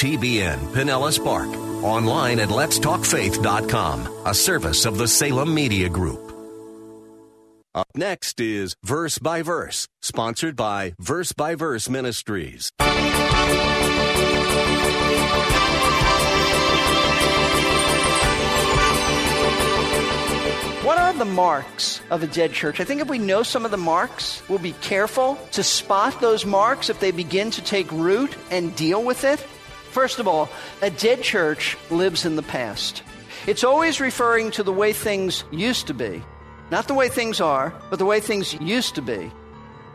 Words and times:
TBN 0.00 0.56
Pinellas 0.72 1.22
Park. 1.22 1.48
Online 1.84 2.40
at 2.40 2.48
letstalkfaith.com, 2.48 4.22
a 4.24 4.34
service 4.34 4.86
of 4.86 4.96
the 4.96 5.06
Salem 5.06 5.54
Media 5.54 5.90
Group. 5.90 6.32
Up 7.74 7.86
next 7.94 8.40
is 8.40 8.74
Verse 8.82 9.18
by 9.18 9.42
Verse, 9.42 9.86
sponsored 10.00 10.56
by 10.56 10.94
Verse 10.98 11.32
by 11.32 11.54
Verse 11.54 11.90
Ministries. 11.90 12.72
What 20.82 20.96
are 20.96 21.12
the 21.12 21.26
marks 21.26 22.00
of 22.08 22.22
a 22.22 22.26
dead 22.26 22.54
church? 22.54 22.80
I 22.80 22.84
think 22.84 23.02
if 23.02 23.08
we 23.10 23.18
know 23.18 23.42
some 23.42 23.66
of 23.66 23.70
the 23.70 23.76
marks, 23.76 24.42
we'll 24.48 24.60
be 24.60 24.72
careful 24.80 25.38
to 25.52 25.62
spot 25.62 26.22
those 26.22 26.46
marks 26.46 26.88
if 26.88 27.00
they 27.00 27.10
begin 27.10 27.50
to 27.50 27.60
take 27.60 27.92
root 27.92 28.34
and 28.50 28.74
deal 28.74 29.04
with 29.04 29.24
it. 29.24 29.46
First 29.90 30.20
of 30.20 30.28
all, 30.28 30.48
a 30.82 30.90
dead 30.90 31.22
church 31.22 31.76
lives 31.90 32.24
in 32.24 32.36
the 32.36 32.42
past. 32.42 33.02
It's 33.46 33.64
always 33.64 34.00
referring 34.00 34.52
to 34.52 34.62
the 34.62 34.72
way 34.72 34.92
things 34.92 35.44
used 35.50 35.86
to 35.88 35.94
be. 35.94 36.22
Not 36.70 36.86
the 36.86 36.94
way 36.94 37.08
things 37.08 37.40
are, 37.40 37.74
but 37.90 37.98
the 37.98 38.04
way 38.04 38.20
things 38.20 38.54
used 38.60 38.94
to 38.94 39.02
be. 39.02 39.32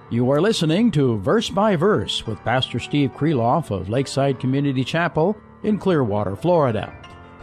You 0.09 0.29
are 0.31 0.41
listening 0.41 0.91
to 0.91 1.17
Verse 1.19 1.49
by 1.49 1.77
Verse 1.77 2.27
with 2.27 2.43
Pastor 2.43 2.79
Steve 2.79 3.11
Kreloff 3.13 3.71
of 3.71 3.87
Lakeside 3.87 4.39
Community 4.39 4.83
Chapel 4.83 5.37
in 5.63 5.77
Clearwater, 5.77 6.35
Florida. 6.35 6.93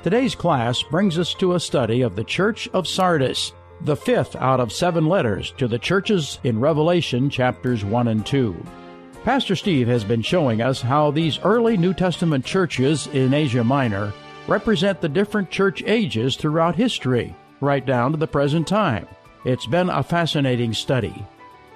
Today's 0.02 0.34
class 0.34 0.82
brings 0.82 1.18
us 1.18 1.32
to 1.34 1.54
a 1.54 1.60
study 1.60 2.02
of 2.02 2.16
the 2.16 2.24
Church 2.24 2.68
of 2.74 2.86
Sardis, 2.86 3.52
the 3.80 3.96
fifth 3.96 4.36
out 4.36 4.60
of 4.60 4.72
seven 4.72 5.06
letters 5.06 5.54
to 5.56 5.66
the 5.66 5.78
churches 5.78 6.38
in 6.44 6.60
Revelation 6.60 7.30
chapters 7.30 7.84
1 7.84 8.08
and 8.08 8.26
2. 8.26 8.54
Pastor 9.24 9.54
Steve 9.54 9.86
has 9.86 10.02
been 10.02 10.20
showing 10.20 10.60
us 10.62 10.82
how 10.82 11.12
these 11.12 11.38
early 11.44 11.76
New 11.76 11.94
Testament 11.94 12.44
churches 12.44 13.06
in 13.12 13.32
Asia 13.32 13.62
Minor 13.62 14.12
represent 14.48 15.00
the 15.00 15.08
different 15.08 15.48
church 15.48 15.80
ages 15.86 16.34
throughout 16.34 16.74
history, 16.74 17.32
right 17.60 17.86
down 17.86 18.10
to 18.10 18.16
the 18.16 18.26
present 18.26 18.66
time. 18.66 19.06
It's 19.44 19.66
been 19.66 19.88
a 19.90 20.02
fascinating 20.02 20.74
study. 20.74 21.24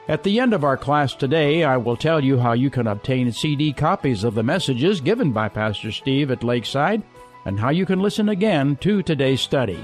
At 0.09 0.25
the 0.25 0.41
end 0.41 0.55
of 0.55 0.65
our 0.65 0.77
class 0.77 1.15
today, 1.15 1.63
I 1.63 1.77
will 1.77 1.97
tell 1.97 2.23
you 2.23 2.37
how 2.37 2.53
you 2.53 2.69
can 2.69 2.89
obtain 2.89 3.31
CD 3.31 3.73
copies 3.73 4.25
of 4.25 4.35
the 4.35 4.43
messages 4.43 5.01
given 5.01 5.31
by 5.31 5.49
Pastor 5.49 5.93
Steve 5.93 6.33
at 6.33 6.43
Lakeside 6.43 7.05
and 7.45 7.61
how 7.61 7.71
you 7.71 7.87
can 7.87 8.01
listen 8.01 8.29
again 8.29 8.75
to 8.81 9.05
today's 9.05 9.41
study. 9.41 9.79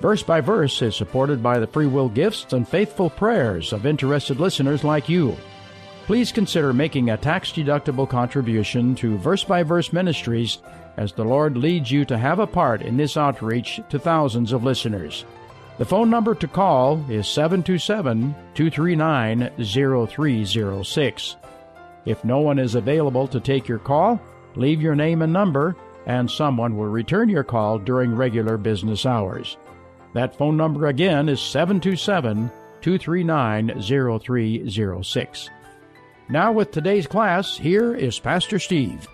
Verse 0.00 0.22
by 0.22 0.40
Verse 0.40 0.80
is 0.82 0.94
supported 0.94 1.42
by 1.42 1.58
the 1.58 1.66
free 1.66 1.86
will 1.86 2.08
gifts 2.08 2.52
and 2.52 2.66
faithful 2.66 3.10
prayers 3.10 3.72
of 3.72 3.86
interested 3.86 4.38
listeners 4.38 4.84
like 4.84 5.08
you. 5.08 5.36
Please 6.06 6.32
consider 6.32 6.72
making 6.72 7.10
a 7.10 7.16
tax 7.16 7.52
deductible 7.52 8.08
contribution 8.08 8.94
to 8.96 9.16
Verse 9.18 9.44
by 9.44 9.62
Verse 9.62 9.92
Ministries 9.92 10.58
as 10.96 11.12
the 11.12 11.24
Lord 11.24 11.56
leads 11.56 11.90
you 11.90 12.04
to 12.06 12.18
have 12.18 12.40
a 12.40 12.46
part 12.46 12.82
in 12.82 12.96
this 12.96 13.16
outreach 13.16 13.80
to 13.88 13.98
thousands 13.98 14.52
of 14.52 14.64
listeners. 14.64 15.24
The 15.78 15.84
phone 15.84 16.10
number 16.10 16.34
to 16.34 16.48
call 16.48 17.02
is 17.08 17.28
727 17.28 18.34
239 18.54 19.50
0306. 19.64 21.36
If 22.04 22.24
no 22.24 22.40
one 22.40 22.58
is 22.58 22.74
available 22.74 23.28
to 23.28 23.38
take 23.40 23.68
your 23.68 23.78
call, 23.78 24.20
leave 24.56 24.82
your 24.82 24.96
name 24.96 25.22
and 25.22 25.32
number, 25.32 25.76
and 26.06 26.28
someone 26.28 26.76
will 26.76 26.88
return 26.88 27.28
your 27.28 27.44
call 27.44 27.78
during 27.78 28.14
regular 28.14 28.58
business 28.58 29.06
hours. 29.06 29.56
That 30.14 30.36
phone 30.36 30.56
number 30.56 30.88
again 30.88 31.28
is 31.28 31.40
727 31.40 32.50
239 32.80 33.80
0306. 33.80 35.50
Now, 36.28 36.52
with 36.52 36.70
today's 36.70 37.06
class, 37.06 37.58
here 37.58 37.94
is 37.94 38.18
Pastor 38.18 38.58
Steve. 38.58 39.06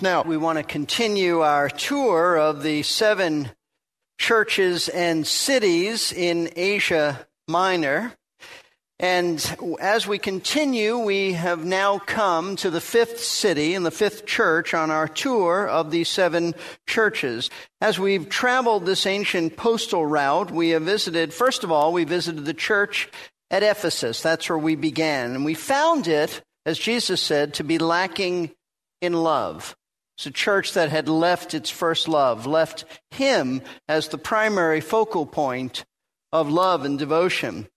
Now, 0.00 0.22
we 0.22 0.36
want 0.36 0.58
to 0.58 0.64
continue 0.64 1.40
our 1.40 1.68
tour 1.68 2.36
of 2.36 2.62
the 2.62 2.82
seven 2.82 3.50
churches 4.18 4.88
and 4.88 5.26
cities 5.26 6.12
in 6.12 6.50
Asia 6.54 7.26
Minor. 7.48 8.12
And 9.00 9.56
as 9.80 10.06
we 10.06 10.18
continue, 10.18 10.98
we 10.98 11.32
have 11.32 11.64
now 11.64 11.98
come 11.98 12.54
to 12.56 12.70
the 12.70 12.80
fifth 12.80 13.20
city 13.20 13.74
and 13.74 13.84
the 13.84 13.90
fifth 13.90 14.24
church 14.24 14.72
on 14.72 14.90
our 14.90 15.08
tour 15.08 15.66
of 15.66 15.90
the 15.90 16.04
seven 16.04 16.54
churches. 16.86 17.50
As 17.80 17.98
we've 17.98 18.28
traveled 18.28 18.86
this 18.86 19.06
ancient 19.06 19.56
postal 19.56 20.06
route, 20.06 20.52
we 20.52 20.70
have 20.70 20.82
visited, 20.82 21.34
first 21.34 21.64
of 21.64 21.72
all, 21.72 21.92
we 21.92 22.04
visited 22.04 22.44
the 22.44 22.54
church 22.54 23.08
at 23.50 23.62
Ephesus. 23.62 24.20
That's 24.20 24.48
where 24.48 24.58
we 24.58 24.74
began. 24.76 25.34
And 25.34 25.44
we 25.44 25.54
found 25.54 26.08
it, 26.08 26.42
as 26.66 26.78
Jesus 26.78 27.20
said, 27.20 27.54
to 27.54 27.64
be 27.64 27.78
lacking 27.78 28.52
in 29.00 29.12
love. 29.12 29.76
It's 30.16 30.26
a 30.26 30.30
church 30.30 30.74
that 30.74 30.90
had 30.90 31.08
left 31.08 31.54
its 31.54 31.70
first 31.70 32.06
love, 32.08 32.46
left 32.46 32.84
Him 33.10 33.62
as 33.88 34.08
the 34.08 34.18
primary 34.18 34.80
focal 34.80 35.26
point 35.26 35.84
of 36.32 36.50
love 36.50 36.84
and 36.84 36.98
devotion. 36.98 37.68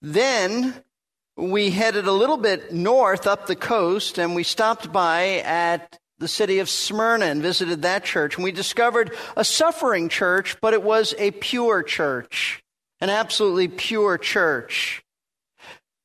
Then 0.00 0.74
we 1.36 1.70
headed 1.70 2.06
a 2.06 2.12
little 2.12 2.36
bit 2.36 2.72
north 2.72 3.26
up 3.26 3.46
the 3.46 3.56
coast 3.56 4.18
and 4.18 4.34
we 4.34 4.42
stopped 4.42 4.92
by 4.92 5.38
at 5.38 5.98
the 6.18 6.28
city 6.28 6.60
of 6.60 6.68
Smyrna 6.68 7.26
and 7.26 7.42
visited 7.42 7.82
that 7.82 8.04
church. 8.04 8.36
And 8.36 8.44
we 8.44 8.52
discovered 8.52 9.14
a 9.36 9.44
suffering 9.44 10.08
church, 10.08 10.56
but 10.60 10.74
it 10.74 10.82
was 10.82 11.14
a 11.18 11.32
pure 11.32 11.82
church, 11.82 12.61
an 13.02 13.10
absolutely 13.10 13.66
pure 13.66 14.16
church. 14.16 15.02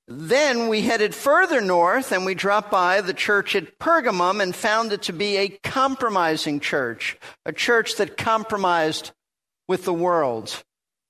Then 0.08 0.68
we 0.68 0.82
headed 0.82 1.14
further 1.14 1.62
north 1.62 2.12
and 2.12 2.26
we 2.26 2.34
dropped 2.34 2.72
by 2.72 3.02
the 3.02 3.14
church 3.14 3.56
at 3.56 3.78
Pergamum 3.78 4.42
and 4.42 4.56
found 4.56 4.92
it 4.92 5.04
to 5.04 5.14
be 5.14 5.38
a 5.38 5.50
compromising 5.50 6.60
church, 6.60 7.16
a 7.46 7.54
church 7.54 7.98
that 7.98 8.18
compromised 8.18 9.12
with 9.68 9.86
the 9.86 9.94
world. 9.94 10.64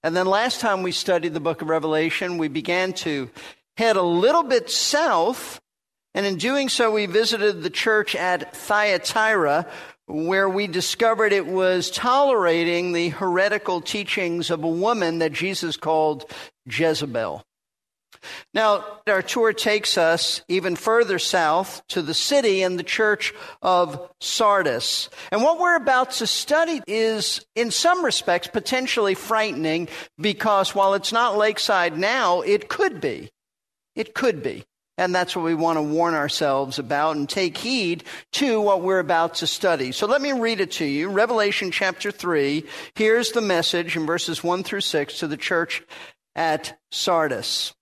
And 0.03 0.13
then 0.13 0.25
last 0.25 0.59
time 0.59 0.83
we 0.83 0.91
studied 0.91 1.33
the 1.33 1.39
book 1.39 1.61
of 1.61 1.69
Revelation, 1.69 2.37
we 2.37 2.49
began 2.49 2.91
to 2.93 3.29
head 3.77 3.95
a 3.95 4.01
little 4.01 4.43
bit 4.43 4.69
south. 4.69 5.61
And 6.13 6.25
in 6.25 6.35
doing 6.35 6.67
so, 6.67 6.91
we 6.91 7.05
visited 7.05 7.63
the 7.63 7.69
church 7.69 8.13
at 8.13 8.53
Thyatira, 8.53 9.67
where 10.07 10.49
we 10.49 10.67
discovered 10.67 11.33
it 11.33 11.45
was 11.45 11.91
tolerating 11.91 12.93
the 12.93 13.09
heretical 13.09 13.81
teachings 13.81 14.49
of 14.49 14.63
a 14.63 14.67
woman 14.67 15.19
that 15.19 15.33
Jesus 15.33 15.77
called 15.77 16.31
Jezebel. 16.65 17.43
Now, 18.53 19.01
our 19.05 19.21
tour 19.21 19.53
takes 19.53 19.97
us 19.97 20.41
even 20.47 20.75
further 20.75 21.19
south 21.19 21.85
to 21.89 22.01
the 22.01 22.13
city 22.13 22.63
and 22.63 22.79
the 22.79 22.83
church 22.83 23.33
of 23.61 24.09
Sardis. 24.19 25.09
And 25.31 25.43
what 25.43 25.59
we're 25.59 25.75
about 25.75 26.11
to 26.11 26.27
study 26.27 26.81
is, 26.87 27.45
in 27.55 27.69
some 27.69 28.03
respects, 28.03 28.47
potentially 28.47 29.13
frightening 29.13 29.87
because 30.19 30.73
while 30.73 30.93
it's 30.93 31.11
not 31.11 31.37
lakeside 31.37 31.97
now, 31.97 32.41
it 32.41 32.69
could 32.69 32.99
be. 32.99 33.29
It 33.95 34.15
could 34.15 34.41
be. 34.41 34.65
And 34.97 35.13
that's 35.13 35.35
what 35.35 35.45
we 35.45 35.53
want 35.53 35.77
to 35.77 35.83
warn 35.83 36.15
ourselves 36.15 36.79
about 36.79 37.15
and 37.15 37.29
take 37.29 37.57
heed 37.57 38.03
to 38.33 38.59
what 38.59 38.81
we're 38.81 38.99
about 38.99 39.35
to 39.35 39.47
study. 39.47 39.91
So 39.91 40.07
let 40.07 40.21
me 40.21 40.31
read 40.31 40.59
it 40.59 40.71
to 40.73 40.85
you. 40.85 41.09
Revelation 41.09 41.69
chapter 41.69 42.09
3. 42.09 42.63
Here's 42.95 43.31
the 43.31 43.41
message 43.41 43.95
in 43.95 44.05
verses 44.05 44.43
1 44.43 44.63
through 44.63 44.81
6 44.81 45.19
to 45.19 45.27
the 45.27 45.37
church 45.37 45.83
at 46.35 46.79
Sardis. 46.91 47.75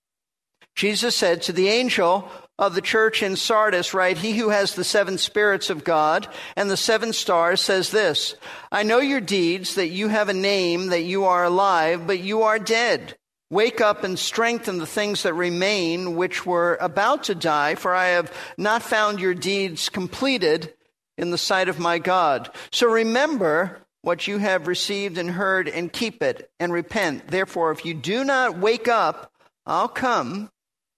Jesus 0.74 1.16
said 1.16 1.40
to 1.42 1.52
the 1.54 1.68
angel 1.68 2.30
of 2.58 2.74
the 2.74 2.82
church 2.82 3.22
in 3.22 3.36
Sardis, 3.36 3.94
right, 3.94 4.16
he 4.16 4.36
who 4.36 4.50
has 4.50 4.74
the 4.74 4.84
seven 4.84 5.16
spirits 5.16 5.70
of 5.70 5.84
God 5.84 6.28
and 6.54 6.70
the 6.70 6.76
seven 6.76 7.12
stars 7.14 7.60
says 7.60 7.90
this, 7.90 8.34
I 8.70 8.82
know 8.82 8.98
your 8.98 9.20
deeds, 9.20 9.74
that 9.74 9.88
you 9.88 10.08
have 10.08 10.28
a 10.28 10.34
name, 10.34 10.88
that 10.88 11.02
you 11.02 11.24
are 11.24 11.44
alive, 11.44 12.06
but 12.06 12.20
you 12.20 12.42
are 12.42 12.58
dead. 12.58 13.16
Wake 13.48 13.80
up 13.80 14.02
and 14.02 14.18
strengthen 14.18 14.78
the 14.78 14.86
things 14.86 15.22
that 15.22 15.34
remain, 15.34 16.16
which 16.16 16.44
were 16.44 16.76
about 16.80 17.24
to 17.24 17.34
die, 17.34 17.76
for 17.76 17.94
I 17.94 18.06
have 18.08 18.32
not 18.58 18.82
found 18.82 19.20
your 19.20 19.34
deeds 19.34 19.88
completed 19.88 20.74
in 21.16 21.30
the 21.30 21.38
sight 21.38 21.68
of 21.68 21.78
my 21.78 21.98
God. 21.98 22.50
So 22.72 22.88
remember 22.88 23.86
what 24.02 24.26
you 24.26 24.38
have 24.38 24.66
received 24.66 25.16
and 25.18 25.30
heard 25.30 25.68
and 25.68 25.92
keep 25.92 26.22
it 26.22 26.50
and 26.60 26.72
repent. 26.72 27.28
Therefore, 27.28 27.70
if 27.70 27.84
you 27.84 27.94
do 27.94 28.24
not 28.24 28.58
wake 28.58 28.88
up, 28.88 29.32
I'll 29.64 29.88
come 29.88 30.50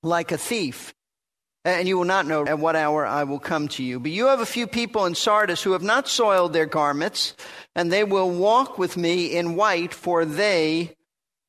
like 0.02 0.32
a 0.32 0.38
thief, 0.38 0.94
and 1.64 1.88
you 1.88 1.96
will 1.98 2.04
not 2.04 2.26
know 2.26 2.46
at 2.46 2.58
what 2.58 2.76
hour 2.76 3.06
I 3.06 3.24
will 3.24 3.38
come 3.38 3.68
to 3.68 3.82
you. 3.82 3.98
But 3.98 4.10
you 4.10 4.26
have 4.26 4.40
a 4.40 4.46
few 4.46 4.66
people 4.66 5.06
in 5.06 5.14
Sardis 5.14 5.62
who 5.62 5.72
have 5.72 5.82
not 5.82 6.08
soiled 6.08 6.52
their 6.52 6.66
garments, 6.66 7.34
and 7.74 7.90
they 7.90 8.04
will 8.04 8.30
walk 8.30 8.78
with 8.78 8.96
me 8.96 9.36
in 9.36 9.56
white, 9.56 9.94
for 9.94 10.24
they 10.24 10.94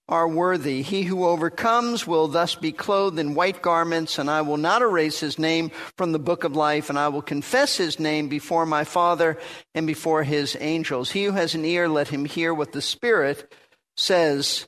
are 0.09 0.27
worthy. 0.27 0.81
He 0.81 1.03
who 1.03 1.23
overcomes 1.23 2.05
will 2.05 2.27
thus 2.27 2.55
be 2.55 2.71
clothed 2.71 3.19
in 3.19 3.35
white 3.35 3.61
garments, 3.61 4.19
and 4.19 4.29
I 4.29 4.41
will 4.41 4.57
not 4.57 4.81
erase 4.81 5.19
his 5.19 5.39
name 5.39 5.71
from 5.97 6.11
the 6.11 6.19
book 6.19 6.43
of 6.43 6.55
life, 6.55 6.89
and 6.89 6.99
I 6.99 7.07
will 7.07 7.21
confess 7.21 7.77
his 7.77 7.99
name 7.99 8.27
before 8.27 8.65
my 8.65 8.83
Father 8.83 9.37
and 9.73 9.87
before 9.87 10.23
his 10.23 10.57
angels. 10.59 11.11
He 11.11 11.25
who 11.25 11.31
has 11.31 11.55
an 11.55 11.63
ear, 11.63 11.87
let 11.87 12.09
him 12.09 12.25
hear 12.25 12.53
what 12.53 12.71
the 12.71 12.81
Spirit 12.81 13.53
says 13.95 14.67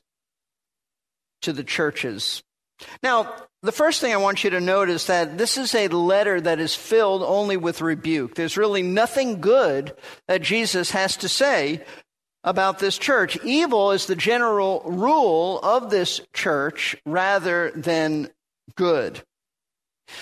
to 1.42 1.52
the 1.52 1.64
churches. 1.64 2.42
Now, 3.02 3.34
the 3.62 3.72
first 3.72 4.00
thing 4.00 4.12
I 4.12 4.16
want 4.16 4.42
you 4.42 4.50
to 4.50 4.60
note 4.60 4.88
is 4.88 5.06
that 5.06 5.38
this 5.38 5.56
is 5.56 5.74
a 5.74 5.88
letter 5.88 6.40
that 6.40 6.58
is 6.58 6.74
filled 6.74 7.22
only 7.22 7.56
with 7.56 7.80
rebuke. 7.80 8.34
There's 8.34 8.56
really 8.56 8.82
nothing 8.82 9.40
good 9.40 9.94
that 10.26 10.42
Jesus 10.42 10.90
has 10.90 11.16
to 11.18 11.28
say 11.28 11.84
about 12.44 12.78
this 12.78 12.98
church. 12.98 13.38
Evil 13.44 13.92
is 13.92 14.06
the 14.06 14.16
general 14.16 14.82
rule 14.84 15.60
of 15.60 15.90
this 15.90 16.20
church 16.32 16.96
rather 17.06 17.70
than 17.72 18.28
good. 18.74 19.22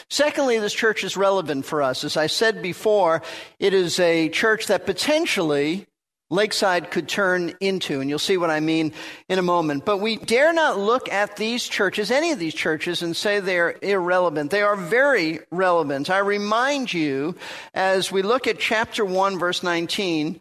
Secondly, 0.08 0.58
this 0.58 0.75
church 0.75 1.02
is 1.05 1.17
relevant 1.17 1.64
for 1.64 1.82
us. 1.82 2.05
As 2.05 2.17
I 2.17 2.26
said 2.26 2.62
before, 2.62 3.22
it 3.58 3.75
is 3.75 3.99
a 3.99 4.28
church 4.28 4.67
that 4.67 4.87
potentially 4.87 5.87
Lakeside 6.32 6.93
could 6.93 7.08
turn 7.08 7.55
into, 7.58 8.00
and 8.00 8.08
you'll 8.08 8.20
see 8.20 8.37
what 8.37 8.50
I 8.50 8.61
mean 8.61 8.93
in 9.28 9.40
a 9.40 9.43
moment. 9.43 9.84
But 9.84 9.99
we 9.99 10.17
dare 10.17 10.52
not 10.52 10.78
look 10.78 11.08
at 11.08 11.37
these 11.37 11.67
churches, 11.67 12.12
any 12.12 12.31
of 12.31 12.38
these 12.38 12.55
churches, 12.55 13.02
and 13.02 13.17
say 13.17 13.40
they're 13.40 13.76
irrelevant. 13.82 14.52
They 14.52 14.62
are 14.62 14.76
very 14.76 15.40
relevant. 15.50 16.08
I 16.08 16.19
remind 16.19 16.94
you, 16.94 17.34
as 17.75 18.12
we 18.12 18.22
look 18.22 18.46
at 18.46 18.61
chapter 18.61 19.05
1, 19.05 19.40
verse 19.40 19.64
19, 19.64 20.40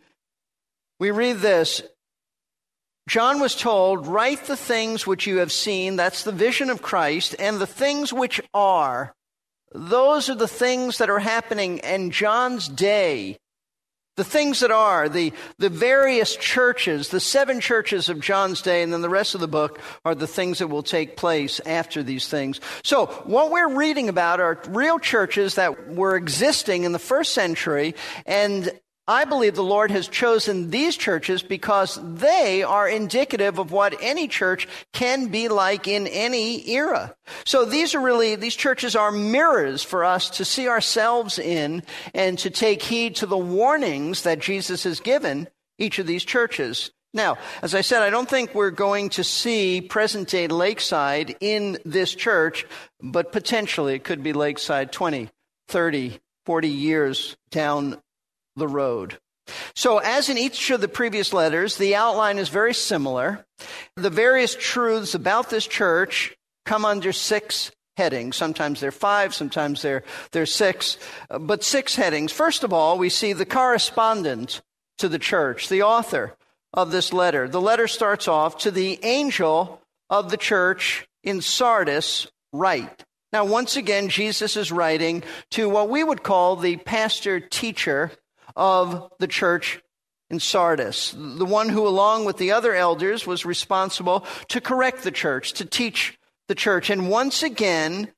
we 1.00 1.12
read 1.12 1.38
this 1.38 1.82
John 3.08 3.40
was 3.40 3.56
told, 3.56 4.06
Write 4.06 4.46
the 4.46 4.58
things 4.58 5.08
which 5.08 5.26
you 5.26 5.38
have 5.38 5.52
seen, 5.52 5.96
that's 5.96 6.24
the 6.24 6.32
vision 6.32 6.70
of 6.70 6.82
Christ, 6.82 7.36
and 7.40 7.60
the 7.60 7.68
things 7.68 8.14
which 8.14 8.40
are. 8.54 9.16
Those 9.74 10.30
are 10.30 10.36
the 10.36 10.48
things 10.48 10.98
that 10.98 11.10
are 11.10 11.20
happening 11.20 11.80
in 11.80 12.12
John's 12.12 12.68
day 12.68 13.38
the 14.20 14.24
things 14.26 14.60
that 14.60 14.70
are, 14.70 15.08
the, 15.08 15.32
the 15.60 15.70
various 15.70 16.36
churches, 16.36 17.08
the 17.08 17.22
seven 17.22 17.62
churches 17.62 18.10
of 18.10 18.20
John's 18.20 18.62
day, 18.62 18.84
and 18.84 18.92
then 18.92 19.02
the 19.02 19.08
rest 19.08 19.34
of 19.34 19.40
the 19.40 19.48
book 19.48 19.80
are 20.04 20.14
the 20.14 20.28
things 20.28 20.60
that 20.60 20.68
will 20.68 20.84
take 20.84 21.16
place 21.16 21.62
after 21.66 22.04
these 22.04 22.28
things. 22.28 22.60
So, 22.84 23.06
what 23.24 23.50
we're 23.50 23.74
reading 23.74 24.10
about 24.10 24.42
are 24.42 24.62
real 24.68 25.00
churches 25.00 25.56
that 25.56 25.94
were 25.94 26.18
existing 26.18 26.84
in 26.84 26.92
the 26.92 27.00
first 27.00 27.34
century, 27.34 27.96
and 28.26 28.70
I 29.10 29.26
believe 29.26 29.56
the 29.56 29.64
Lord 29.64 29.90
has 29.90 30.08
chosen 30.08 30.70
these 30.70 30.96
churches 30.96 31.42
because 31.42 31.98
they 32.04 32.62
are 32.62 32.88
indicative 32.88 33.58
of 33.58 33.72
what 33.72 33.98
any 34.02 34.28
church 34.28 34.68
can 34.94 35.30
be 35.30 35.48
like 35.48 35.88
in 35.88 36.06
any 36.06 36.70
era. 36.70 37.16
So 37.44 37.66
these 37.66 37.96
are 37.96 38.02
really, 38.02 38.36
these 38.36 38.56
churches 38.56 38.96
are 38.96 39.12
mirrors 39.12 39.82
for 39.82 40.06
us 40.06 40.30
to 40.38 40.46
see 40.46 40.68
ourselves 40.68 41.40
in 41.40 41.82
and 42.14 42.38
to 42.38 42.52
take 42.52 42.84
heed 42.84 43.16
to 43.16 43.26
the 43.26 43.36
warnings 43.36 44.22
that 44.22 44.38
Jesus 44.38 44.84
has 44.84 45.00
given 45.00 45.48
each 45.80 45.98
of 45.98 46.06
these 46.06 46.24
churches. 46.24 46.92
Now, 47.12 47.40
as 47.64 47.74
I 47.74 47.82
said, 47.82 48.04
I 48.04 48.12
don't 48.12 48.30
think 48.30 48.54
we're 48.54 48.70
going 48.70 49.10
to 49.10 49.24
see 49.24 49.82
present 49.82 50.30
day 50.30 50.48
Lakeside 50.48 51.36
in 51.40 51.80
this 51.84 52.14
church, 52.14 52.68
but 53.02 53.32
potentially 53.32 53.96
it 53.96 54.04
could 54.04 54.22
be 54.22 54.34
Lakeside 54.34 54.92
20, 54.92 55.30
30, 55.68 56.20
40 56.46 56.70
years 56.70 57.36
down 57.50 57.98
the 58.60 58.68
road. 58.68 59.18
So, 59.76 59.98
as 59.98 60.30
in 60.30 60.38
each 60.38 60.70
of 60.70 60.82
the 60.82 60.88
previous 60.88 61.34
letters, 61.34 61.78
the 61.78 61.96
outline 61.96 62.38
is 62.38 62.50
very 62.50 62.74
similar. 62.74 63.46
The 63.96 64.10
various 64.10 64.56
truths 64.56 65.16
about 65.16 65.50
this 65.50 65.66
church 65.66 66.36
come 66.66 66.86
under 66.86 67.12
six 67.12 67.72
headings. 67.98 68.36
Sometimes 68.36 68.80
they're 68.80 68.92
five, 68.92 69.34
sometimes 69.34 69.82
they're, 69.82 70.04
they're 70.32 70.46
six, 70.46 70.98
but 71.30 71.64
six 71.64 71.96
headings. 71.96 72.32
First 72.32 72.64
of 72.64 72.72
all, 72.72 72.98
we 72.98 73.10
see 73.10 73.34
the 73.34 73.46
correspondent 73.46 74.62
to 75.00 75.10
the 75.10 75.20
church, 75.20 75.68
the 75.68 75.84
author 75.84 76.36
of 76.74 76.92
this 76.92 77.12
letter. 77.12 77.48
The 77.48 77.62
letter 77.62 77.88
starts 77.88 78.28
off 78.28 78.60
to 78.60 78.72
the 78.72 79.00
angel 79.04 79.82
of 80.10 80.32
the 80.32 80.38
church 80.38 81.08
in 81.24 81.42
Sardis, 81.42 82.28
write. 82.54 83.04
Now, 83.32 83.46
once 83.46 83.76
again, 83.76 84.10
Jesus 84.10 84.58
is 84.58 84.72
writing 84.72 85.24
to 85.52 85.70
what 85.70 85.90
we 85.90 86.04
would 86.04 86.24
call 86.24 86.56
the 86.56 86.78
pastor 86.78 87.40
teacher 87.40 88.12
of 88.60 89.10
the 89.20 89.28
church 89.28 89.82
in 90.30 90.40
Sardis, 90.40 91.16
the 91.18 91.46
one 91.46 91.70
who, 91.70 91.88
along 91.88 92.26
with 92.26 92.38
the 92.38 92.52
other 92.52 92.76
elders, 92.76 93.26
was 93.26 93.46
responsible 93.46 94.26
to 94.50 94.62
correct 94.62 95.04
the 95.04 95.12
church, 95.12 95.54
to 95.54 95.66
teach 95.66 96.20
the 96.48 96.56
church. 96.56 96.92
And 96.92 97.10
once 97.10 97.42
again, 97.42 98.12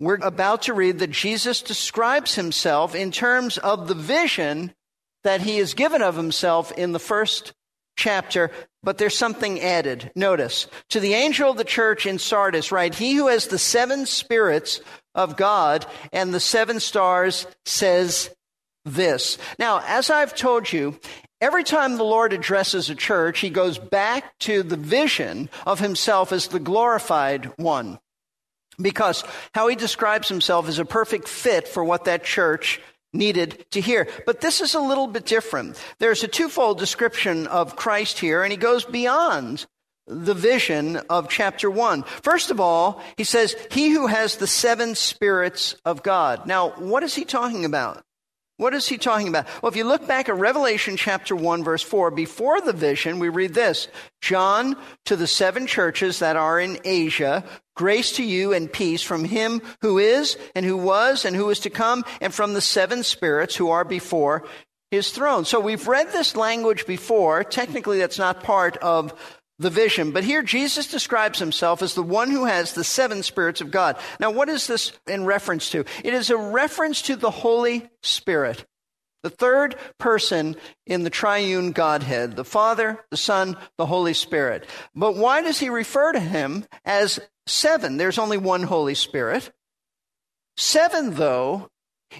we're 0.00 0.16
about 0.16 0.62
to 0.62 0.74
read 0.74 0.98
that 0.98 1.10
Jesus 1.10 1.62
describes 1.62 2.34
himself 2.34 2.94
in 2.94 3.12
terms 3.12 3.56
of 3.56 3.88
the 3.88 3.94
vision 3.94 4.74
that 5.22 5.40
he 5.40 5.56
has 5.58 5.72
given 5.72 6.02
of 6.02 6.16
himself 6.16 6.72
in 6.72 6.92
the 6.92 6.98
first 6.98 7.54
chapter, 7.96 8.50
but 8.82 8.98
there's 8.98 9.16
something 9.16 9.60
added. 9.60 10.10
Notice, 10.16 10.66
to 10.90 11.00
the 11.00 11.14
angel 11.14 11.50
of 11.50 11.56
the 11.56 11.64
church 11.64 12.04
in 12.04 12.18
Sardis, 12.18 12.72
right? 12.72 12.94
He 12.94 13.14
who 13.14 13.28
has 13.28 13.46
the 13.46 13.58
seven 13.58 14.04
spirits 14.04 14.80
of 15.14 15.36
God 15.36 15.86
and 16.12 16.34
the 16.34 16.40
seven 16.40 16.80
stars 16.80 17.46
says 17.64 18.34
this. 18.84 19.38
Now, 19.58 19.82
as 19.86 20.10
I've 20.10 20.34
told 20.34 20.72
you, 20.72 20.98
every 21.40 21.64
time 21.64 21.96
the 21.96 22.04
Lord 22.04 22.32
addresses 22.32 22.90
a 22.90 22.94
church, 22.94 23.40
he 23.40 23.50
goes 23.50 23.78
back 23.78 24.38
to 24.40 24.62
the 24.62 24.76
vision 24.76 25.50
of 25.66 25.80
himself 25.80 26.32
as 26.32 26.48
the 26.48 26.60
glorified 26.60 27.50
one. 27.56 27.98
Because 28.80 29.24
how 29.54 29.68
he 29.68 29.76
describes 29.76 30.28
himself 30.28 30.68
is 30.68 30.78
a 30.78 30.84
perfect 30.84 31.28
fit 31.28 31.68
for 31.68 31.84
what 31.84 32.04
that 32.04 32.24
church 32.24 32.80
needed 33.12 33.64
to 33.70 33.80
hear. 33.80 34.08
But 34.26 34.40
this 34.40 34.60
is 34.60 34.74
a 34.74 34.80
little 34.80 35.06
bit 35.06 35.24
different. 35.24 35.80
There's 35.98 36.24
a 36.24 36.28
twofold 36.28 36.78
description 36.78 37.46
of 37.46 37.76
Christ 37.76 38.18
here, 38.18 38.42
and 38.42 38.50
he 38.50 38.58
goes 38.58 38.84
beyond 38.84 39.66
the 40.06 40.34
vision 40.34 40.96
of 41.08 41.30
chapter 41.30 41.70
1. 41.70 42.02
First 42.02 42.50
of 42.50 42.60
all, 42.60 43.00
he 43.16 43.24
says, 43.24 43.56
He 43.70 43.90
who 43.90 44.06
has 44.06 44.36
the 44.36 44.46
seven 44.46 44.94
spirits 44.94 45.76
of 45.84 46.02
God. 46.02 46.46
Now, 46.46 46.70
what 46.70 47.02
is 47.02 47.14
he 47.14 47.24
talking 47.24 47.64
about? 47.64 48.04
What 48.56 48.72
is 48.72 48.86
he 48.86 48.98
talking 48.98 49.26
about? 49.26 49.46
Well, 49.60 49.70
if 49.70 49.76
you 49.76 49.84
look 49.84 50.06
back 50.06 50.28
at 50.28 50.36
Revelation 50.36 50.96
chapter 50.96 51.34
1, 51.34 51.64
verse 51.64 51.82
4, 51.82 52.12
before 52.12 52.60
the 52.60 52.72
vision, 52.72 53.18
we 53.18 53.28
read 53.28 53.52
this 53.52 53.88
John 54.20 54.76
to 55.06 55.16
the 55.16 55.26
seven 55.26 55.66
churches 55.66 56.20
that 56.20 56.36
are 56.36 56.60
in 56.60 56.78
Asia, 56.84 57.42
grace 57.74 58.12
to 58.12 58.22
you 58.22 58.52
and 58.52 58.72
peace 58.72 59.02
from 59.02 59.24
him 59.24 59.60
who 59.80 59.98
is, 59.98 60.38
and 60.54 60.64
who 60.64 60.76
was, 60.76 61.24
and 61.24 61.34
who 61.34 61.50
is 61.50 61.58
to 61.60 61.70
come, 61.70 62.04
and 62.20 62.32
from 62.32 62.54
the 62.54 62.60
seven 62.60 63.02
spirits 63.02 63.56
who 63.56 63.70
are 63.70 63.84
before 63.84 64.44
his 64.92 65.10
throne. 65.10 65.44
So 65.44 65.58
we've 65.58 65.88
read 65.88 66.12
this 66.12 66.36
language 66.36 66.86
before. 66.86 67.42
Technically, 67.42 67.98
that's 67.98 68.18
not 68.18 68.44
part 68.44 68.76
of 68.76 69.12
the 69.64 69.70
vision. 69.70 70.12
But 70.12 70.24
here 70.24 70.42
Jesus 70.42 70.86
describes 70.86 71.38
himself 71.38 71.82
as 71.82 71.94
the 71.94 72.02
one 72.02 72.30
who 72.30 72.44
has 72.44 72.74
the 72.74 72.84
seven 72.84 73.22
spirits 73.22 73.60
of 73.60 73.70
God. 73.70 73.96
Now, 74.20 74.30
what 74.30 74.48
is 74.48 74.66
this 74.66 74.92
in 75.08 75.24
reference 75.24 75.70
to? 75.70 75.84
It 76.04 76.14
is 76.14 76.30
a 76.30 76.36
reference 76.36 77.02
to 77.02 77.16
the 77.16 77.30
Holy 77.30 77.88
Spirit, 78.02 78.66
the 79.22 79.30
third 79.30 79.76
person 79.98 80.56
in 80.86 81.02
the 81.02 81.10
triune 81.10 81.72
Godhead, 81.72 82.36
the 82.36 82.44
Father, 82.44 83.04
the 83.10 83.16
Son, 83.16 83.56
the 83.78 83.86
Holy 83.86 84.12
Spirit. 84.12 84.68
But 84.94 85.16
why 85.16 85.40
does 85.40 85.58
he 85.58 85.70
refer 85.70 86.12
to 86.12 86.20
him 86.20 86.66
as 86.84 87.18
seven? 87.46 87.96
There's 87.96 88.18
only 88.18 88.36
one 88.38 88.64
Holy 88.64 88.94
Spirit. 88.94 89.50
Seven, 90.58 91.14
though, 91.14 91.70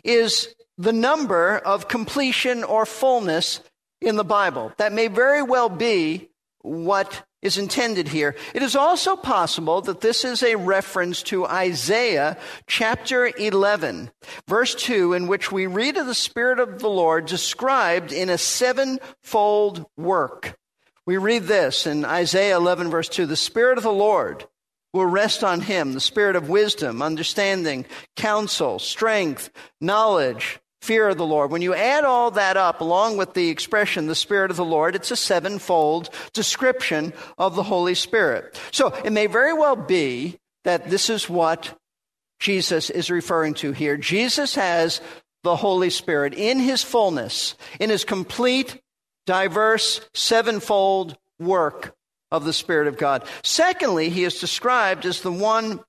is 0.02 0.48
the 0.78 0.94
number 0.94 1.58
of 1.58 1.88
completion 1.88 2.64
or 2.64 2.86
fullness 2.86 3.60
in 4.00 4.16
the 4.16 4.24
Bible. 4.24 4.72
That 4.78 4.94
may 4.94 5.08
very 5.08 5.42
well 5.42 5.68
be 5.68 6.30
what 6.62 7.22
is 7.44 7.58
intended 7.58 8.08
here. 8.08 8.34
It 8.54 8.62
is 8.62 8.74
also 8.74 9.14
possible 9.14 9.82
that 9.82 10.00
this 10.00 10.24
is 10.24 10.42
a 10.42 10.56
reference 10.56 11.22
to 11.24 11.46
Isaiah 11.46 12.38
chapter 12.66 13.26
11, 13.26 14.10
verse 14.48 14.74
2, 14.74 15.12
in 15.12 15.28
which 15.28 15.52
we 15.52 15.66
read 15.66 15.98
of 15.98 16.06
the 16.06 16.14
Spirit 16.14 16.58
of 16.58 16.80
the 16.80 16.88
Lord 16.88 17.26
described 17.26 18.12
in 18.12 18.30
a 18.30 18.38
sevenfold 18.38 19.84
work. 19.96 20.56
We 21.06 21.18
read 21.18 21.44
this 21.44 21.86
in 21.86 22.06
Isaiah 22.06 22.56
11, 22.56 22.90
verse 22.90 23.10
2 23.10 23.26
The 23.26 23.36
Spirit 23.36 23.76
of 23.76 23.84
the 23.84 23.92
Lord 23.92 24.46
will 24.94 25.06
rest 25.06 25.44
on 25.44 25.60
him, 25.60 25.92
the 25.92 26.00
Spirit 26.00 26.36
of 26.36 26.48
wisdom, 26.48 27.02
understanding, 27.02 27.84
counsel, 28.16 28.78
strength, 28.78 29.50
knowledge, 29.82 30.60
fear 30.84 31.08
of 31.08 31.16
the 31.16 31.26
Lord. 31.26 31.50
When 31.50 31.62
you 31.62 31.74
add 31.74 32.04
all 32.04 32.30
that 32.32 32.56
up, 32.56 32.80
along 32.80 33.16
with 33.16 33.34
the 33.34 33.48
expression, 33.48 34.06
the 34.06 34.14
Spirit 34.14 34.50
of 34.50 34.56
the 34.56 34.64
Lord, 34.64 34.94
it's 34.94 35.10
a 35.10 35.16
sevenfold 35.16 36.10
description 36.32 37.12
of 37.38 37.56
the 37.56 37.62
Holy 37.62 37.94
Spirit. 37.94 38.60
So 38.70 38.94
it 39.04 39.12
may 39.12 39.26
very 39.26 39.54
well 39.54 39.76
be 39.76 40.38
that 40.64 40.90
this 40.90 41.08
is 41.08 41.28
what 41.28 41.76
Jesus 42.38 42.90
is 42.90 43.10
referring 43.10 43.54
to 43.54 43.72
here. 43.72 43.96
Jesus 43.96 44.54
has 44.54 45.00
the 45.42 45.56
Holy 45.56 45.90
Spirit 45.90 46.34
in 46.34 46.58
his 46.58 46.82
fullness, 46.82 47.54
in 47.80 47.90
his 47.90 48.04
complete, 48.04 48.80
diverse, 49.26 50.00
sevenfold 50.12 51.16
work 51.38 51.94
of 52.30 52.44
the 52.44 52.52
Spirit 52.52 52.88
of 52.88 52.98
God. 52.98 53.24
Secondly, 53.42 54.10
he 54.10 54.24
is 54.24 54.40
described 54.40 55.06
as 55.06 55.22
the 55.22 55.32
one 55.32 55.80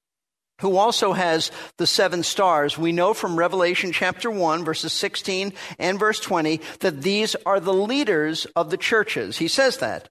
who 0.61 0.77
also 0.77 1.13
has 1.13 1.51
the 1.77 1.87
seven 1.87 2.23
stars. 2.23 2.77
We 2.77 2.91
know 2.91 3.13
from 3.13 3.37
Revelation 3.37 3.91
chapter 3.91 4.31
1, 4.31 4.63
verses 4.63 4.93
16 4.93 5.53
and 5.79 5.99
verse 5.99 6.19
20, 6.19 6.61
that 6.79 7.01
these 7.01 7.35
are 7.45 7.59
the 7.59 7.73
leaders 7.73 8.45
of 8.55 8.69
the 8.69 8.77
churches. 8.77 9.37
He 9.37 9.47
says 9.47 9.77
that. 9.77 10.09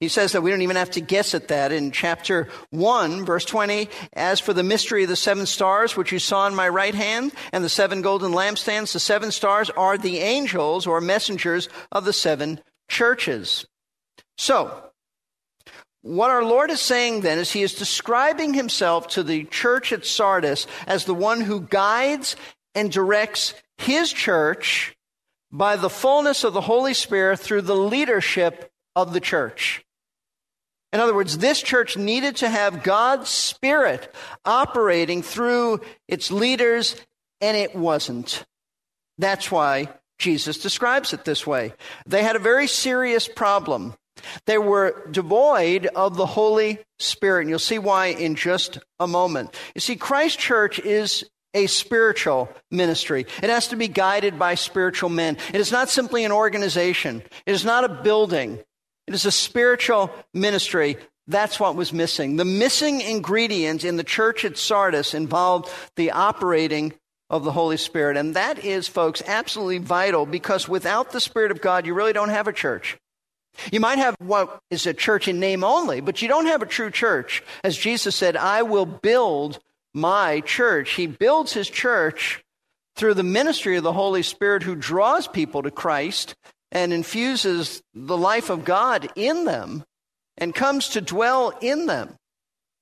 He 0.00 0.08
says 0.08 0.32
that 0.32 0.42
we 0.42 0.50
don't 0.50 0.62
even 0.62 0.76
have 0.76 0.90
to 0.92 1.00
guess 1.00 1.34
at 1.34 1.48
that 1.48 1.72
in 1.72 1.90
chapter 1.90 2.48
1, 2.70 3.24
verse 3.24 3.44
20. 3.44 3.88
As 4.12 4.40
for 4.40 4.52
the 4.52 4.62
mystery 4.62 5.04
of 5.04 5.08
the 5.08 5.16
seven 5.16 5.46
stars, 5.46 5.96
which 5.96 6.12
you 6.12 6.18
saw 6.18 6.46
in 6.46 6.54
my 6.54 6.68
right 6.68 6.94
hand, 6.94 7.32
and 7.52 7.64
the 7.64 7.68
seven 7.68 8.02
golden 8.02 8.32
lampstands, 8.32 8.92
the 8.92 9.00
seven 9.00 9.30
stars 9.30 9.70
are 9.70 9.96
the 9.96 10.18
angels 10.18 10.86
or 10.86 11.00
messengers 11.00 11.68
of 11.92 12.04
the 12.04 12.12
seven 12.12 12.60
churches. 12.88 13.66
So, 14.36 14.83
what 16.04 16.30
our 16.30 16.44
Lord 16.44 16.70
is 16.70 16.82
saying 16.82 17.22
then 17.22 17.38
is 17.38 17.50
he 17.50 17.62
is 17.62 17.74
describing 17.74 18.52
himself 18.52 19.08
to 19.08 19.22
the 19.22 19.44
church 19.44 19.90
at 19.90 20.04
Sardis 20.04 20.66
as 20.86 21.06
the 21.06 21.14
one 21.14 21.40
who 21.40 21.62
guides 21.62 22.36
and 22.74 22.92
directs 22.92 23.54
his 23.78 24.12
church 24.12 24.94
by 25.50 25.76
the 25.76 25.88
fullness 25.88 26.44
of 26.44 26.52
the 26.52 26.60
Holy 26.60 26.92
Spirit 26.92 27.40
through 27.40 27.62
the 27.62 27.74
leadership 27.74 28.70
of 28.94 29.14
the 29.14 29.20
church. 29.20 29.82
In 30.92 31.00
other 31.00 31.14
words, 31.14 31.38
this 31.38 31.62
church 31.62 31.96
needed 31.96 32.36
to 32.36 32.50
have 32.50 32.82
God's 32.82 33.30
Spirit 33.30 34.14
operating 34.44 35.22
through 35.22 35.80
its 36.06 36.30
leaders, 36.30 37.00
and 37.40 37.56
it 37.56 37.74
wasn't. 37.74 38.44
That's 39.16 39.50
why 39.50 39.88
Jesus 40.18 40.58
describes 40.58 41.14
it 41.14 41.24
this 41.24 41.46
way. 41.46 41.72
They 42.04 42.22
had 42.22 42.36
a 42.36 42.40
very 42.40 42.66
serious 42.66 43.26
problem. 43.26 43.94
They 44.46 44.58
were 44.58 45.08
devoid 45.10 45.86
of 45.86 46.16
the 46.16 46.26
Holy 46.26 46.78
Spirit. 46.98 47.42
And 47.42 47.50
you'll 47.50 47.58
see 47.58 47.78
why 47.78 48.06
in 48.06 48.34
just 48.34 48.78
a 49.00 49.06
moment. 49.06 49.54
You 49.74 49.80
see, 49.80 49.96
Christ 49.96 50.38
Church 50.38 50.78
is 50.78 51.24
a 51.54 51.66
spiritual 51.66 52.48
ministry. 52.70 53.26
It 53.42 53.50
has 53.50 53.68
to 53.68 53.76
be 53.76 53.88
guided 53.88 54.38
by 54.38 54.56
spiritual 54.56 55.08
men. 55.08 55.36
It 55.52 55.60
is 55.60 55.70
not 55.70 55.88
simply 55.88 56.24
an 56.24 56.32
organization. 56.32 57.22
It 57.46 57.52
is 57.52 57.64
not 57.64 57.84
a 57.84 57.88
building. 58.02 58.58
It 59.06 59.14
is 59.14 59.24
a 59.24 59.30
spiritual 59.30 60.10
ministry. 60.32 60.96
That's 61.26 61.58
what 61.58 61.76
was 61.76 61.92
missing. 61.92 62.36
The 62.36 62.44
missing 62.44 63.00
ingredient 63.00 63.84
in 63.84 63.96
the 63.96 64.04
church 64.04 64.44
at 64.44 64.58
Sardis 64.58 65.14
involved 65.14 65.70
the 65.96 66.10
operating 66.10 66.92
of 67.30 67.44
the 67.44 67.52
Holy 67.52 67.76
Spirit. 67.76 68.16
And 68.16 68.34
that 68.34 68.64
is, 68.64 68.86
folks, 68.86 69.22
absolutely 69.26 69.78
vital 69.78 70.26
because 70.26 70.68
without 70.68 71.12
the 71.12 71.20
Spirit 71.20 71.50
of 71.50 71.60
God, 71.60 71.86
you 71.86 71.94
really 71.94 72.12
don't 72.12 72.28
have 72.28 72.48
a 72.48 72.52
church. 72.52 72.98
You 73.70 73.80
might 73.80 73.98
have 73.98 74.16
what 74.18 74.58
is 74.70 74.86
a 74.86 74.94
church 74.94 75.28
in 75.28 75.40
name 75.40 75.64
only, 75.64 76.00
but 76.00 76.22
you 76.22 76.28
don't 76.28 76.46
have 76.46 76.62
a 76.62 76.66
true 76.66 76.90
church. 76.90 77.42
As 77.62 77.76
Jesus 77.76 78.16
said, 78.16 78.36
I 78.36 78.62
will 78.62 78.86
build 78.86 79.58
my 79.92 80.40
church. 80.40 80.92
He 80.92 81.06
builds 81.06 81.52
his 81.52 81.68
church 81.70 82.42
through 82.96 83.14
the 83.14 83.22
ministry 83.22 83.76
of 83.76 83.84
the 83.84 83.92
Holy 83.92 84.22
Spirit 84.22 84.62
who 84.62 84.74
draws 84.74 85.26
people 85.26 85.62
to 85.62 85.70
Christ 85.70 86.34
and 86.72 86.92
infuses 86.92 87.82
the 87.94 88.16
life 88.16 88.50
of 88.50 88.64
God 88.64 89.08
in 89.16 89.44
them 89.44 89.84
and 90.36 90.54
comes 90.54 90.90
to 90.90 91.00
dwell 91.00 91.56
in 91.60 91.86
them. 91.86 92.16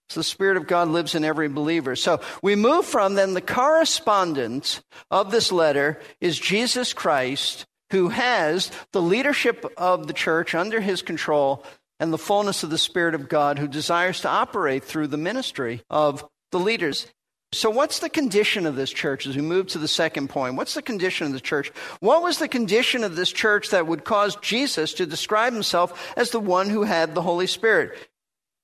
So 0.08 0.20
the 0.20 0.24
Spirit 0.24 0.56
of 0.56 0.66
God 0.66 0.88
lives 0.88 1.14
in 1.14 1.24
every 1.24 1.48
believer. 1.48 1.96
So 1.96 2.20
we 2.42 2.54
move 2.54 2.84
from 2.84 3.14
then 3.14 3.34
the 3.34 3.40
correspondent 3.40 4.82
of 5.10 5.30
this 5.30 5.50
letter 5.50 6.00
is 6.20 6.38
Jesus 6.38 6.92
Christ 6.92 7.66
who 7.92 8.08
has 8.08 8.70
the 8.92 9.02
leadership 9.02 9.64
of 9.76 10.06
the 10.06 10.14
church 10.14 10.54
under 10.54 10.80
his 10.80 11.02
control 11.02 11.62
and 12.00 12.10
the 12.10 12.18
fullness 12.18 12.62
of 12.62 12.70
the 12.70 12.78
Spirit 12.78 13.14
of 13.14 13.28
God 13.28 13.58
who 13.58 13.68
desires 13.68 14.22
to 14.22 14.28
operate 14.28 14.82
through 14.82 15.08
the 15.08 15.18
ministry 15.18 15.82
of 15.90 16.26
the 16.50 16.58
leaders. 16.58 17.06
So, 17.52 17.68
what's 17.68 17.98
the 17.98 18.08
condition 18.08 18.64
of 18.64 18.76
this 18.76 18.90
church 18.90 19.26
as 19.26 19.36
we 19.36 19.42
move 19.42 19.66
to 19.68 19.78
the 19.78 19.86
second 19.86 20.30
point? 20.30 20.56
What's 20.56 20.72
the 20.72 20.80
condition 20.80 21.26
of 21.26 21.34
the 21.34 21.40
church? 21.40 21.70
What 22.00 22.22
was 22.22 22.38
the 22.38 22.48
condition 22.48 23.04
of 23.04 23.14
this 23.14 23.30
church 23.30 23.68
that 23.68 23.86
would 23.86 24.04
cause 24.04 24.36
Jesus 24.36 24.94
to 24.94 25.04
describe 25.04 25.52
himself 25.52 26.14
as 26.16 26.30
the 26.30 26.40
one 26.40 26.70
who 26.70 26.84
had 26.84 27.14
the 27.14 27.20
Holy 27.20 27.46
Spirit? 27.46 27.92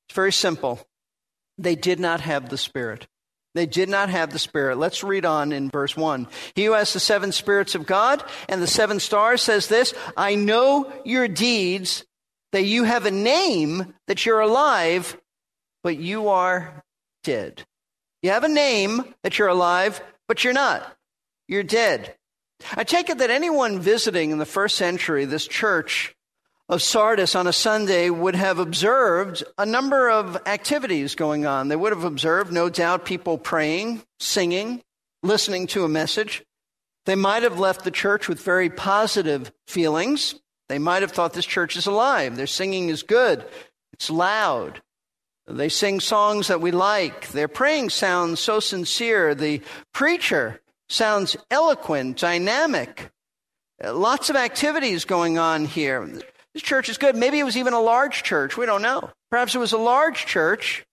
It's 0.08 0.14
very 0.14 0.32
simple. 0.32 0.80
They 1.58 1.76
did 1.76 2.00
not 2.00 2.22
have 2.22 2.48
the 2.48 2.56
Spirit. 2.56 3.06
They 3.58 3.66
did 3.66 3.88
not 3.88 4.08
have 4.08 4.32
the 4.32 4.38
Spirit. 4.38 4.78
Let's 4.78 5.02
read 5.02 5.24
on 5.24 5.50
in 5.50 5.68
verse 5.68 5.96
1. 5.96 6.28
He 6.54 6.66
who 6.66 6.74
has 6.74 6.92
the 6.92 7.00
seven 7.00 7.32
spirits 7.32 7.74
of 7.74 7.86
God 7.86 8.22
and 8.48 8.62
the 8.62 8.68
seven 8.68 9.00
stars 9.00 9.42
says 9.42 9.66
this 9.66 9.94
I 10.16 10.36
know 10.36 10.92
your 11.04 11.26
deeds, 11.26 12.04
that 12.52 12.62
you 12.62 12.84
have 12.84 13.04
a 13.04 13.10
name, 13.10 13.94
that 14.06 14.24
you're 14.24 14.38
alive, 14.38 15.16
but 15.82 15.98
you 15.98 16.28
are 16.28 16.84
dead. 17.24 17.64
You 18.22 18.30
have 18.30 18.44
a 18.44 18.48
name 18.48 19.12
that 19.24 19.40
you're 19.40 19.48
alive, 19.48 20.00
but 20.28 20.44
you're 20.44 20.52
not. 20.52 20.96
You're 21.48 21.64
dead. 21.64 22.14
I 22.76 22.84
take 22.84 23.10
it 23.10 23.18
that 23.18 23.30
anyone 23.30 23.80
visiting 23.80 24.30
in 24.30 24.38
the 24.38 24.46
first 24.46 24.76
century 24.76 25.24
this 25.24 25.48
church 25.48 26.14
of 26.68 26.82
Sardis 26.82 27.34
on 27.34 27.46
a 27.46 27.52
Sunday 27.52 28.10
would 28.10 28.34
have 28.34 28.58
observed 28.58 29.42
a 29.56 29.64
number 29.64 30.10
of 30.10 30.36
activities 30.46 31.14
going 31.14 31.46
on. 31.46 31.68
They 31.68 31.76
would 31.76 31.92
have 31.92 32.04
observed, 32.04 32.52
no 32.52 32.68
doubt, 32.68 33.06
people 33.06 33.38
praying, 33.38 34.02
singing, 34.20 34.82
listening 35.22 35.66
to 35.68 35.84
a 35.84 35.88
message. 35.88 36.44
They 37.06 37.14
might 37.14 37.42
have 37.42 37.58
left 37.58 37.84
the 37.84 37.90
church 37.90 38.28
with 38.28 38.42
very 38.42 38.68
positive 38.68 39.50
feelings. 39.66 40.34
They 40.68 40.78
might 40.78 41.00
have 41.00 41.12
thought 41.12 41.32
this 41.32 41.46
church 41.46 41.76
is 41.76 41.86
alive. 41.86 42.36
Their 42.36 42.46
singing 42.46 42.90
is 42.90 43.02
good. 43.02 43.44
It's 43.94 44.10
loud. 44.10 44.82
They 45.46 45.70
sing 45.70 46.00
songs 46.00 46.48
that 46.48 46.60
we 46.60 46.70
like. 46.70 47.28
Their 47.28 47.48
praying 47.48 47.88
sounds 47.88 48.40
so 48.40 48.60
sincere. 48.60 49.34
The 49.34 49.62
preacher 49.94 50.60
sounds 50.90 51.38
eloquent, 51.50 52.18
dynamic. 52.18 53.10
Lots 53.82 54.28
of 54.28 54.36
activities 54.36 55.06
going 55.06 55.38
on 55.38 55.64
here. 55.64 56.20
This 56.54 56.62
church 56.62 56.88
is 56.88 56.98
good. 56.98 57.16
Maybe 57.16 57.38
it 57.38 57.44
was 57.44 57.56
even 57.56 57.72
a 57.72 57.80
large 57.80 58.22
church. 58.22 58.56
We 58.56 58.66
don't 58.66 58.82
know. 58.82 59.10
Perhaps 59.30 59.54
it 59.54 59.58
was 59.58 59.72
a 59.72 59.78
large 59.78 60.26
church. 60.26 60.84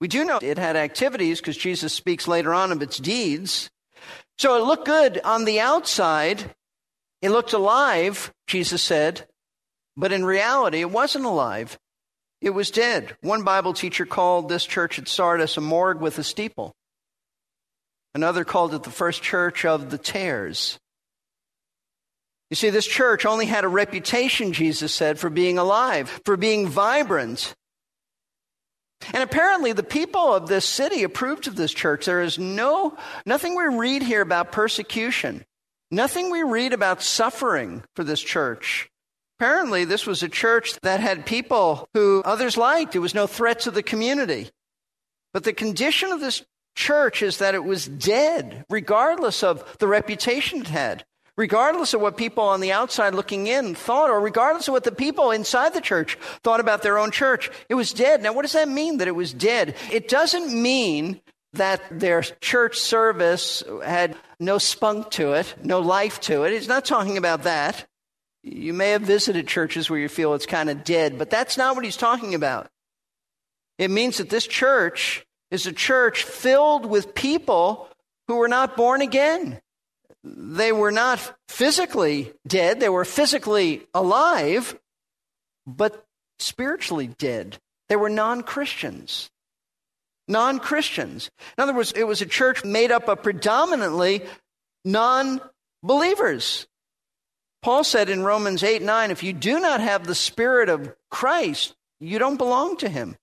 We 0.00 0.08
do 0.08 0.24
know 0.24 0.38
it 0.42 0.58
had 0.58 0.76
activities 0.76 1.40
because 1.40 1.56
Jesus 1.56 1.92
speaks 1.92 2.28
later 2.28 2.52
on 2.52 2.72
of 2.72 2.82
its 2.82 2.98
deeds. 2.98 3.70
So 4.38 4.56
it 4.56 4.66
looked 4.66 4.86
good 4.86 5.20
on 5.24 5.44
the 5.44 5.60
outside. 5.60 6.54
It 7.22 7.30
looked 7.30 7.52
alive, 7.52 8.32
Jesus 8.46 8.82
said, 8.82 9.26
but 9.96 10.12
in 10.12 10.24
reality, 10.24 10.80
it 10.80 10.90
wasn't 10.90 11.24
alive. 11.24 11.78
It 12.40 12.50
was 12.50 12.70
dead. 12.70 13.16
One 13.22 13.44
Bible 13.44 13.72
teacher 13.72 14.04
called 14.04 14.48
this 14.48 14.66
church 14.66 14.98
at 14.98 15.08
Sardis 15.08 15.56
a 15.56 15.62
morgue 15.62 16.02
with 16.02 16.18
a 16.18 16.24
steeple. 16.24 16.74
Another 18.14 18.44
called 18.44 18.74
it 18.74 18.82
the 18.82 18.90
first 18.90 19.22
church 19.22 19.64
of 19.64 19.90
the 19.90 19.96
tares. 19.96 20.78
You 22.54 22.56
see, 22.56 22.70
this 22.70 22.86
church 22.86 23.26
only 23.26 23.46
had 23.46 23.64
a 23.64 23.68
reputation, 23.68 24.52
Jesus 24.52 24.92
said, 24.94 25.18
for 25.18 25.28
being 25.28 25.58
alive, 25.58 26.20
for 26.24 26.36
being 26.36 26.68
vibrant. 26.68 27.52
And 29.12 29.24
apparently 29.24 29.72
the 29.72 29.82
people 29.82 30.32
of 30.32 30.46
this 30.46 30.64
city 30.64 31.02
approved 31.02 31.48
of 31.48 31.56
this 31.56 31.72
church. 31.72 32.06
There 32.06 32.20
is 32.20 32.38
no, 32.38 32.96
nothing 33.26 33.56
we 33.56 33.76
read 33.76 34.04
here 34.04 34.20
about 34.20 34.52
persecution, 34.52 35.44
nothing 35.90 36.30
we 36.30 36.44
read 36.44 36.72
about 36.72 37.02
suffering 37.02 37.82
for 37.96 38.04
this 38.04 38.20
church. 38.20 38.88
Apparently, 39.40 39.84
this 39.84 40.06
was 40.06 40.22
a 40.22 40.28
church 40.28 40.78
that 40.82 41.00
had 41.00 41.26
people 41.26 41.88
who 41.92 42.22
others 42.24 42.56
liked. 42.56 42.92
There 42.92 43.00
was 43.00 43.16
no 43.16 43.26
threat 43.26 43.58
to 43.62 43.72
the 43.72 43.82
community. 43.82 44.48
But 45.32 45.42
the 45.42 45.52
condition 45.52 46.12
of 46.12 46.20
this 46.20 46.44
church 46.76 47.20
is 47.20 47.38
that 47.38 47.56
it 47.56 47.64
was 47.64 47.88
dead, 47.88 48.64
regardless 48.70 49.42
of 49.42 49.76
the 49.78 49.88
reputation 49.88 50.60
it 50.60 50.68
had 50.68 51.04
regardless 51.36 51.94
of 51.94 52.00
what 52.00 52.16
people 52.16 52.44
on 52.44 52.60
the 52.60 52.72
outside 52.72 53.14
looking 53.14 53.46
in 53.46 53.74
thought, 53.74 54.10
or 54.10 54.20
regardless 54.20 54.68
of 54.68 54.72
what 54.72 54.84
the 54.84 54.92
people 54.92 55.30
inside 55.30 55.74
the 55.74 55.80
church 55.80 56.16
thought 56.42 56.60
about 56.60 56.82
their 56.82 56.98
own 56.98 57.10
church. 57.10 57.50
It 57.68 57.74
was 57.74 57.92
dead. 57.92 58.22
Now, 58.22 58.32
what 58.32 58.42
does 58.42 58.52
that 58.52 58.68
mean 58.68 58.98
that 58.98 59.08
it 59.08 59.16
was 59.16 59.32
dead? 59.32 59.74
It 59.90 60.08
doesn't 60.08 60.52
mean 60.52 61.20
that 61.54 61.82
their 61.90 62.22
church 62.22 62.78
service 62.78 63.62
had 63.84 64.16
no 64.40 64.58
spunk 64.58 65.10
to 65.12 65.32
it, 65.32 65.54
no 65.62 65.80
life 65.80 66.20
to 66.22 66.44
it. 66.44 66.52
It's 66.52 66.68
not 66.68 66.84
talking 66.84 67.16
about 67.16 67.44
that. 67.44 67.86
You 68.42 68.74
may 68.74 68.90
have 68.90 69.02
visited 69.02 69.48
churches 69.48 69.88
where 69.88 69.98
you 69.98 70.08
feel 70.08 70.34
it's 70.34 70.46
kind 70.46 70.68
of 70.68 70.84
dead, 70.84 71.18
but 71.18 71.30
that's 71.30 71.56
not 71.56 71.76
what 71.76 71.84
he's 71.84 71.96
talking 71.96 72.34
about. 72.34 72.68
It 73.78 73.90
means 73.90 74.18
that 74.18 74.30
this 74.30 74.46
church 74.46 75.24
is 75.50 75.66
a 75.66 75.72
church 75.72 76.24
filled 76.24 76.86
with 76.86 77.14
people 77.14 77.88
who 78.28 78.36
were 78.36 78.48
not 78.48 78.76
born 78.76 79.00
again. 79.00 79.60
They 80.24 80.72
were 80.72 80.90
not 80.90 81.36
physically 81.48 82.32
dead, 82.46 82.80
they 82.80 82.88
were 82.88 83.04
physically 83.04 83.86
alive, 83.92 84.78
but 85.66 86.04
spiritually 86.38 87.08
dead. 87.08 87.58
They 87.88 87.96
were 87.96 88.08
non 88.08 88.42
Christians. 88.42 89.30
Non 90.26 90.58
Christians. 90.58 91.30
In 91.58 91.62
other 91.62 91.74
words, 91.74 91.92
it 91.92 92.04
was 92.04 92.22
a 92.22 92.26
church 92.26 92.64
made 92.64 92.90
up 92.90 93.08
of 93.08 93.22
predominantly 93.22 94.24
non 94.84 95.42
believers. 95.82 96.66
Paul 97.62 97.84
said 97.84 98.08
in 98.08 98.24
Romans 98.24 98.62
8 98.62 98.82
9, 98.82 99.10
if 99.10 99.22
you 99.22 99.32
do 99.34 99.60
not 99.60 99.80
have 99.80 100.06
the 100.06 100.14
Spirit 100.14 100.70
of 100.70 100.94
Christ, 101.10 101.74
you 102.00 102.18
don't 102.18 102.36
belong 102.38 102.78
to 102.78 102.88
him. 102.88 103.16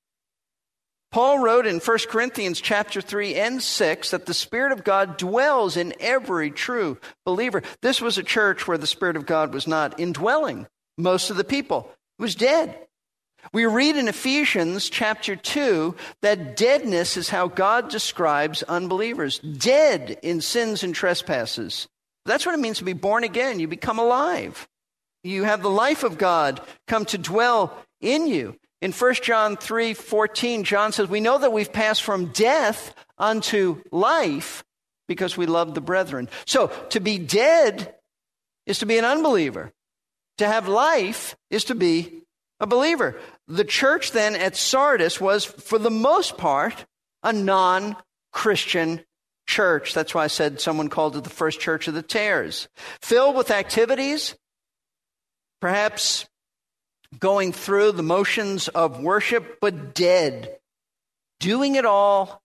Paul 1.12 1.40
wrote 1.40 1.68
in 1.68 1.80
1 1.80 1.98
Corinthians 2.08 2.62
chapter 2.62 3.02
3 3.02 3.36
and 3.36 3.62
6 3.62 4.12
that 4.12 4.26
the 4.26 4.34
Spirit 4.34 4.72
of 4.72 4.86
God 4.86 5.18
dwells 5.18 5.76
in 5.76 5.94
every 6.00 6.52
true 6.52 6.98
believer. 7.26 7.64
This 7.82 8.02
was 8.02 8.18
a 8.18 8.24
church 8.24 8.66
where 8.66 8.78
the 8.78 8.88
Spirit 8.88 9.18
of 9.18 9.26
God 9.26 9.54
was 9.54 9.68
not 9.68 10.00
indwelling 10.00 10.68
most 10.98 11.30
of 11.30 11.36
the 11.36 11.44
people. 11.44 11.92
It 12.18 12.22
was 12.22 12.36
dead. 12.36 12.78
We 13.52 13.66
read 13.66 13.98
in 13.98 14.08
Ephesians 14.08 14.90
chapter 14.90 15.36
2 15.36 15.96
that 16.22 16.56
deadness 16.56 17.18
is 17.18 17.28
how 17.28 17.48
God 17.48 17.90
describes 17.90 18.64
unbelievers 18.64 19.40
dead 19.40 20.18
in 20.22 20.40
sins 20.40 20.84
and 20.84 20.96
trespasses. 20.96 21.90
That's 22.26 22.46
what 22.46 22.56
it 22.56 22.62
means 22.62 22.78
to 22.78 22.84
be 22.86 22.94
born 22.94 23.24
again. 23.24 23.60
You 23.60 23.68
become 23.68 24.00
alive. 24.00 24.68
You 25.24 25.44
have 25.44 25.62
the 25.62 25.70
life 25.70 26.04
of 26.04 26.18
God 26.18 26.62
come 26.88 27.04
to 27.06 27.18
dwell 27.18 27.76
in 28.00 28.28
you. 28.28 28.56
In 28.82 28.92
1 28.92 29.14
John 29.16 29.58
3 29.58 29.94
14, 29.94 30.64
John 30.64 30.92
says, 30.92 31.08
We 31.08 31.20
know 31.20 31.38
that 31.38 31.54
we've 31.54 31.72
passed 31.72 32.04
from 32.04 32.28
death 32.28 32.94
unto 33.18 33.82
life 33.92 34.64
because 35.08 35.38
we 35.38 35.46
love 35.46 35.76
the 35.76 35.82
brethren. 35.82 36.30
So 36.46 36.68
to 36.90 37.00
be 37.00 37.20
dead 37.20 37.94
is 38.66 38.80
to 38.80 38.86
be 38.86 38.98
an 38.98 39.06
unbeliever. 39.06 39.72
To 40.40 40.48
have 40.48 40.68
life 40.68 41.36
is 41.50 41.66
to 41.66 41.76
be 41.76 42.24
a 42.60 42.66
believer. 42.66 43.20
The 43.48 43.66
church 43.66 44.12
then 44.12 44.36
at 44.36 44.56
Sardis 44.56 45.22
was, 45.22 45.46
for 45.46 45.78
the 45.78 45.92
most 45.92 46.38
part, 46.38 46.86
a 47.22 47.34
non 47.34 47.96
Christian 48.32 49.04
church. 49.46 49.94
That's 49.94 50.16
why 50.16 50.24
I 50.24 50.28
said 50.28 50.62
someone 50.62 50.90
called 50.90 51.18
it 51.18 51.24
the 51.24 51.30
first 51.30 51.60
church 51.60 51.88
of 51.88 51.94
the 51.94 52.02
tares. 52.02 52.68
Filled 53.02 53.36
with 53.36 53.52
activities, 53.52 54.36
perhaps 55.60 56.26
going 57.20 57.52
through 57.54 57.94
the 57.94 58.04
motions 58.04 58.68
of 58.70 59.02
worship, 59.02 59.60
but 59.60 59.94
dead. 59.94 60.58
Doing 61.40 61.76
it 61.76 61.86
all 61.86 62.42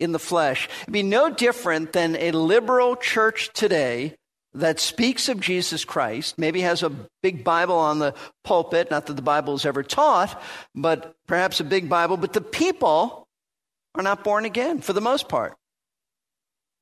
in 0.00 0.12
the 0.12 0.18
flesh. 0.18 0.68
It'd 0.82 0.92
be 0.92 1.02
no 1.02 1.30
different 1.30 1.92
than 1.92 2.16
a 2.16 2.32
liberal 2.32 2.96
church 2.96 3.50
today 3.52 4.16
that 4.54 4.78
speaks 4.78 5.28
of 5.28 5.40
Jesus 5.40 5.84
Christ, 5.84 6.38
maybe 6.38 6.60
has 6.60 6.82
a 6.82 6.92
big 7.22 7.42
Bible 7.42 7.76
on 7.76 7.98
the 7.98 8.14
pulpit, 8.44 8.90
not 8.90 9.06
that 9.06 9.14
the 9.14 9.22
Bible 9.22 9.54
is 9.54 9.66
ever 9.66 9.82
taught, 9.82 10.40
but 10.74 11.16
perhaps 11.26 11.58
a 11.58 11.64
big 11.64 11.88
Bible, 11.88 12.16
but 12.16 12.32
the 12.32 12.40
people 12.40 13.26
are 13.96 14.02
not 14.02 14.22
born 14.22 14.44
again 14.44 14.80
for 14.80 14.92
the 14.92 15.00
most 15.00 15.28
part. 15.28 15.56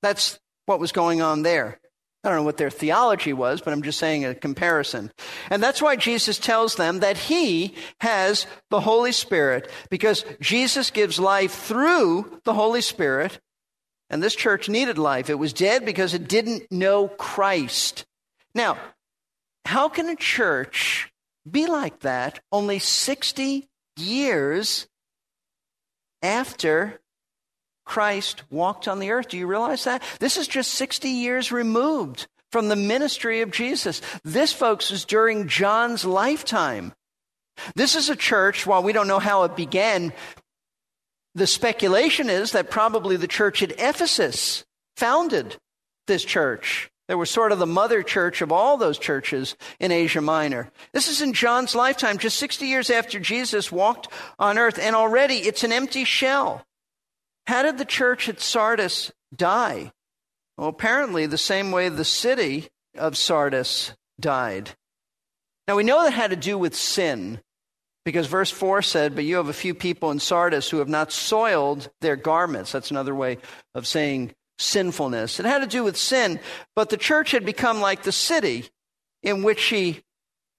That's 0.03 0.39
what 0.67 0.81
was 0.81 0.93
going 0.93 1.23
on 1.23 1.43
there. 1.43 1.81
I 2.25 2.29
don't 2.29 2.39
know 2.39 2.45
what 2.45 2.57
their 2.57 2.71
theology 2.71 3.33
was, 3.33 3.61
but 3.61 3.73
I'm 3.73 3.83
just 3.83 3.99
saying 3.99 4.25
a 4.25 4.35
comparison. 4.35 5.11
And 5.51 5.61
that's 5.61 5.83
why 5.83 5.97
Jesus 5.97 6.39
tells 6.39 6.77
them 6.77 7.01
that 7.01 7.17
he 7.17 7.75
has 8.01 8.47
the 8.71 8.81
Holy 8.81 9.11
Spirit, 9.11 9.69
because 9.91 10.25
Jesus 10.41 10.93
gives 10.93 11.19
life 11.19 11.53
through 11.53 12.41
the 12.45 12.55
Holy 12.55 12.81
Spirit, 12.81 13.41
and 14.09 14.23
this 14.23 14.37
church 14.37 14.69
needed 14.69 14.99
life. 14.99 15.31
It 15.31 15.39
was 15.39 15.53
dead 15.53 15.85
because 15.85 16.15
it 16.15 16.29
didn't 16.29 16.71
know 16.71 17.09
Christ. 17.09 18.05
Now, 18.55 18.79
how 19.65 19.89
can 19.89 20.09
a 20.09 20.17
church 20.17 21.11
be 21.51 21.67
like 21.67 22.01
that 22.01 22.41
only 22.53 22.79
60 22.79 23.69
years 23.97 24.87
after 26.23 27.01
Christ 27.85 28.43
walked 28.51 28.89
on 28.89 28.99
the 28.99 29.11
earth? 29.11 29.29
Do 29.29 29.39
you 29.39 29.47
realize 29.47 29.85
that? 29.85 30.03
This 30.21 30.37
is 30.37 30.49
just 30.49 30.73
60 30.75 31.09
years 31.09 31.53
removed 31.53 32.27
from 32.51 32.69
the 32.69 32.77
ministry 32.77 33.41
of 33.41 33.51
Jesus. 33.51 34.01
This, 34.25 34.53
folks, 34.53 34.91
is 34.91 35.05
during 35.05 35.49
John's 35.49 36.05
lifetime. 36.05 36.93
This 37.75 37.97
is 37.97 38.09
a 38.09 38.17
church, 38.17 38.67
while 38.67 38.83
we 38.83 38.93
don't 38.93 39.09
know 39.09 39.19
how 39.19 39.45
it 39.45 39.57
began, 39.57 40.13
the 41.35 41.47
speculation 41.47 42.29
is 42.29 42.53
that 42.53 42.71
probably 42.71 43.17
the 43.17 43.27
church 43.27 43.63
at 43.63 43.73
Ephesus 43.79 44.65
founded 44.97 45.57
this 46.07 46.25
church. 46.25 46.91
They 47.09 47.15
were 47.15 47.27
sort 47.27 47.53
of 47.53 47.59
the 47.59 47.67
mother 47.67 48.03
church 48.03 48.43
of 48.43 48.53
all 48.53 48.77
those 48.77 48.99
churches 48.99 49.57
in 49.81 49.91
Asia 49.91 50.21
Minor. 50.21 50.71
This 50.93 51.09
is 51.09 51.21
in 51.21 51.33
John's 51.33 51.75
lifetime, 51.75 52.19
just 52.19 52.39
60 52.39 52.67
years 52.67 52.91
after 52.91 53.19
Jesus 53.19 53.73
walked 53.73 54.09
on 54.39 54.59
earth, 54.59 54.79
and 54.79 54.95
already 54.95 55.37
it's 55.37 55.65
an 55.65 55.73
empty 55.73 56.05
shell. 56.05 56.65
How 57.47 57.63
did 57.63 57.79
the 57.79 57.85
church 57.85 58.29
at 58.29 58.41
Sardis 58.41 59.13
die? 59.35 59.93
Well, 60.57 60.69
apparently, 60.69 61.27
the 61.27 61.39
same 61.39 61.71
way 61.71 61.89
the 61.89 62.05
city 62.05 62.69
of 62.97 63.17
Sardis 63.17 63.93
died. 64.21 64.71
Now, 65.67 65.77
we 65.77 65.85
know 65.85 66.03
that 66.03 66.13
had 66.13 66.31
to 66.31 66.37
do 66.37 66.59
with 66.59 66.75
sin. 66.75 67.41
Because 68.05 68.27
verse 68.27 68.51
4 68.51 68.83
said, 68.83 69.15
But 69.15 69.25
you 69.25 69.37
have 69.37 69.49
a 69.49 69.53
few 69.53 69.75
people 69.75 70.11
in 70.11 70.19
Sardis 70.19 70.69
who 70.69 70.79
have 70.79 70.89
not 70.89 71.13
soiled 71.13 71.89
their 72.01 72.17
garments. 72.17 72.73
That's 72.73 72.91
another 72.91 73.15
way 73.15 73.39
of 73.75 73.87
saying 73.87 74.35
sinfulness. 74.59 75.39
It 75.39 75.47
had 75.47 75.61
to 75.61 75.67
do 75.67 75.85
with 75.85 75.97
sin, 75.97 76.41
but 76.75 76.91
the 76.91 76.97
church 76.97 77.31
had 77.31 77.45
become 77.45 77.81
like 77.81 78.03
the 78.03 78.13
city 78.13 78.69
in 79.23 79.43
which 79.43 79.61
she 79.61 80.03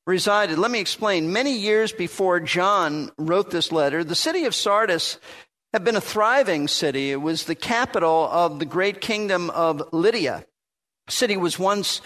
resided. 0.08 0.58
Let 0.58 0.72
me 0.72 0.80
explain. 0.80 1.34
Many 1.34 1.58
years 1.58 1.92
before 1.92 2.40
John 2.40 3.12
wrote 3.18 3.52
this 3.52 3.72
letter, 3.72 4.04
the 4.04 4.16
city 4.16 4.46
of 4.46 4.56
Sardis 4.56 5.20
had 5.74 5.84
been 5.84 5.96
a 5.96 6.02
thriving 6.02 6.68
city. 6.68 7.12
It 7.12 7.22
was 7.22 7.46
the 7.46 7.56
capital 7.56 8.30
of 8.32 8.60
the 8.60 8.66
great 8.66 9.02
kingdom 9.02 9.50
of 9.50 9.82
Lydia. 9.92 10.46
The 11.08 11.12
city 11.12 11.36
was 11.36 11.58
once 11.58 12.00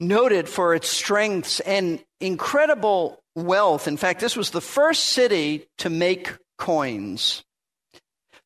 noted 0.00 0.48
for 0.48 0.74
its 0.74 0.88
strengths 0.88 1.60
and 1.60 2.02
incredible 2.20 3.22
wealth. 3.36 3.86
In 3.86 3.98
fact, 3.98 4.20
this 4.20 4.36
was 4.36 4.50
the 4.50 4.62
first 4.62 5.04
city 5.04 5.68
to 5.78 5.90
make 5.90 6.32
coins. 6.58 7.44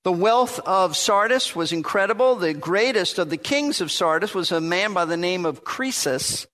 The 0.03 0.13
wealth 0.13 0.59
of 0.61 0.97
Sardis 0.97 1.55
was 1.55 1.73
incredible. 1.73 2.37
The 2.37 2.55
greatest 2.55 3.19
of 3.19 3.31
the 3.31 3.37
kings 3.37 3.81
of 3.81 3.91
Sardis 3.91 4.35
was 4.35 4.53
a 4.53 4.61
man 4.61 4.93
by 4.93 5.05
the 5.05 5.17
name 5.17 5.47
of 5.47 5.65
Croesus, 5.65 6.47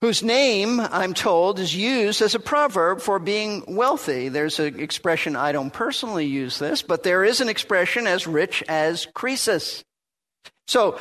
whose 0.00 0.22
name, 0.22 0.80
I'm 0.80 1.14
told, 1.14 1.58
is 1.58 1.74
used 1.74 2.22
as 2.22 2.34
a 2.34 2.40
proverb 2.40 3.00
for 3.00 3.18
being 3.18 3.64
wealthy. 3.66 4.28
There's 4.28 4.58
an 4.58 4.80
expression, 4.80 5.36
I 5.36 5.52
don't 5.52 5.72
personally 5.72 6.26
use 6.26 6.58
this, 6.58 6.82
but 6.82 7.02
there 7.02 7.22
is 7.22 7.40
an 7.40 7.48
expression 7.48 8.06
as 8.06 8.26
rich 8.26 8.62
as 8.68 9.06
Croesus. 9.14 9.84
So 10.66 10.98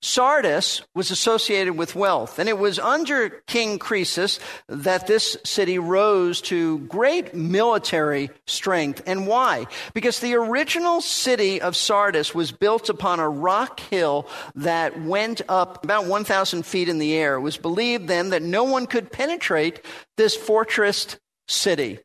Sardis 0.00 0.82
was 0.94 1.10
associated 1.10 1.76
with 1.76 1.96
wealth, 1.96 2.38
and 2.38 2.48
it 2.48 2.58
was 2.58 2.78
under 2.78 3.30
King 3.46 3.80
Croesus 3.80 4.38
that 4.68 5.08
this 5.08 5.36
city 5.44 5.78
rose 5.78 6.40
to 6.42 6.78
great 6.80 7.34
military 7.34 8.30
strength. 8.46 9.02
And 9.06 9.26
why? 9.26 9.66
Because 9.94 10.20
the 10.20 10.34
original 10.34 11.00
city 11.00 11.60
of 11.60 11.76
Sardis 11.76 12.32
was 12.32 12.52
built 12.52 12.88
upon 12.88 13.18
a 13.18 13.28
rock 13.28 13.80
hill 13.80 14.28
that 14.54 15.02
went 15.02 15.40
up 15.48 15.82
about 15.82 16.06
1,000 16.06 16.64
feet 16.64 16.88
in 16.88 16.98
the 16.98 17.14
air. 17.14 17.34
It 17.34 17.40
was 17.40 17.56
believed 17.56 18.06
then 18.06 18.30
that 18.30 18.42
no 18.42 18.62
one 18.62 18.86
could 18.86 19.10
penetrate 19.10 19.84
this 20.16 20.36
fortress 20.36 21.18
city. 21.48 21.98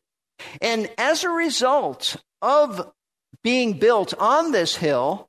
And 0.60 0.90
as 0.98 1.22
a 1.22 1.30
result 1.30 2.16
of 2.42 2.92
being 3.44 3.74
built 3.74 4.14
on 4.18 4.50
this 4.50 4.74
hill, 4.74 5.28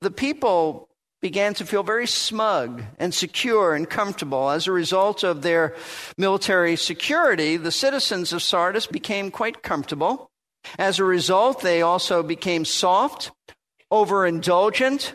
the 0.00 0.10
people 0.12 0.87
began 1.20 1.54
to 1.54 1.66
feel 1.66 1.82
very 1.82 2.06
smug 2.06 2.82
and 2.98 3.12
secure 3.12 3.74
and 3.74 3.88
comfortable. 3.88 4.50
As 4.50 4.66
a 4.66 4.72
result 4.72 5.24
of 5.24 5.42
their 5.42 5.74
military 6.16 6.76
security, 6.76 7.56
the 7.56 7.72
citizens 7.72 8.32
of 8.32 8.42
Sardis 8.42 8.86
became 8.86 9.30
quite 9.30 9.62
comfortable. 9.62 10.30
As 10.78 10.98
a 10.98 11.04
result, 11.04 11.60
they 11.62 11.82
also 11.82 12.22
became 12.22 12.64
soft, 12.64 13.32
overindulgent. 13.92 15.14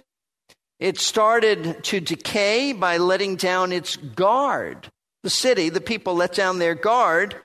It 0.79 0.99
started 0.99 1.83
to 1.85 1.99
decay 1.99 2.73
by 2.73 2.97
letting 2.97 3.35
down 3.35 3.71
its 3.71 3.95
guard. 3.95 4.89
The 5.21 5.29
city, 5.29 5.69
the 5.69 5.79
people 5.79 6.15
let 6.15 6.33
down 6.33 6.59
their 6.59 6.75
guard, 6.75 7.35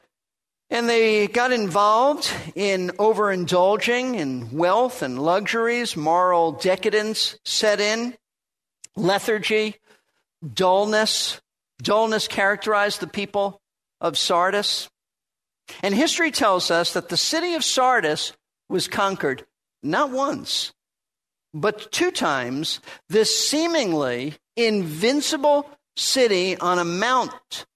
and 0.70 0.88
they 0.88 1.28
got 1.28 1.52
involved 1.52 2.30
in 2.56 2.90
overindulging 2.98 4.16
in 4.16 4.50
wealth 4.50 5.02
and 5.02 5.22
luxuries. 5.22 5.96
Moral 5.96 6.52
decadence 6.52 7.38
set 7.44 7.78
in 7.80 8.16
lethargy, 8.98 9.76
dullness. 10.54 11.40
Dullness 11.80 12.26
characterized 12.26 13.00
the 13.00 13.06
people 13.06 13.60
of 14.00 14.18
Sardis. 14.18 14.88
And 15.82 15.94
history 15.94 16.30
tells 16.30 16.70
us 16.70 16.92
that 16.94 17.08
the 17.08 17.16
city 17.16 17.54
of 17.54 17.64
Sardis 17.64 18.32
was 18.68 18.88
conquered 18.88 19.46
not 19.82 20.10
once, 20.10 20.72
but 21.54 21.92
two 21.92 22.10
times. 22.10 22.80
This 23.08 23.48
seemingly 23.48 24.34
invincible 24.56 25.70
city 25.96 26.56
on 26.56 26.78
a 26.78 26.84
mount, 26.84 27.66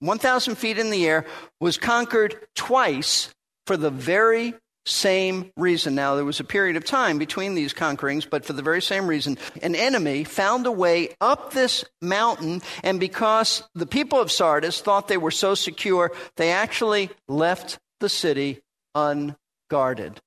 1,000 0.00 0.54
feet 0.54 0.78
in 0.78 0.90
the 0.90 1.06
air, 1.06 1.26
was 1.60 1.78
conquered 1.78 2.36
twice 2.54 3.34
for 3.66 3.76
the 3.76 3.90
very 3.90 4.54
same 4.88 5.52
reason. 5.56 5.94
Now, 5.94 6.16
there 6.16 6.24
was 6.24 6.40
a 6.40 6.44
period 6.44 6.76
of 6.76 6.84
time 6.84 7.18
between 7.18 7.54
these 7.54 7.74
conquerings, 7.74 8.28
but 8.28 8.44
for 8.44 8.52
the 8.52 8.62
very 8.62 8.82
same 8.82 9.06
reason, 9.06 9.38
an 9.62 9.74
enemy 9.74 10.24
found 10.24 10.66
a 10.66 10.72
way 10.72 11.10
up 11.20 11.52
this 11.52 11.84
mountain, 12.00 12.62
and 12.82 12.98
because 12.98 13.62
the 13.74 13.86
people 13.86 14.20
of 14.20 14.32
Sardis 14.32 14.80
thought 14.80 15.08
they 15.08 15.16
were 15.16 15.30
so 15.30 15.54
secure, 15.54 16.12
they 16.36 16.50
actually 16.50 17.10
left 17.28 17.78
the 18.00 18.08
city 18.08 18.60
unguarded. 18.94 20.20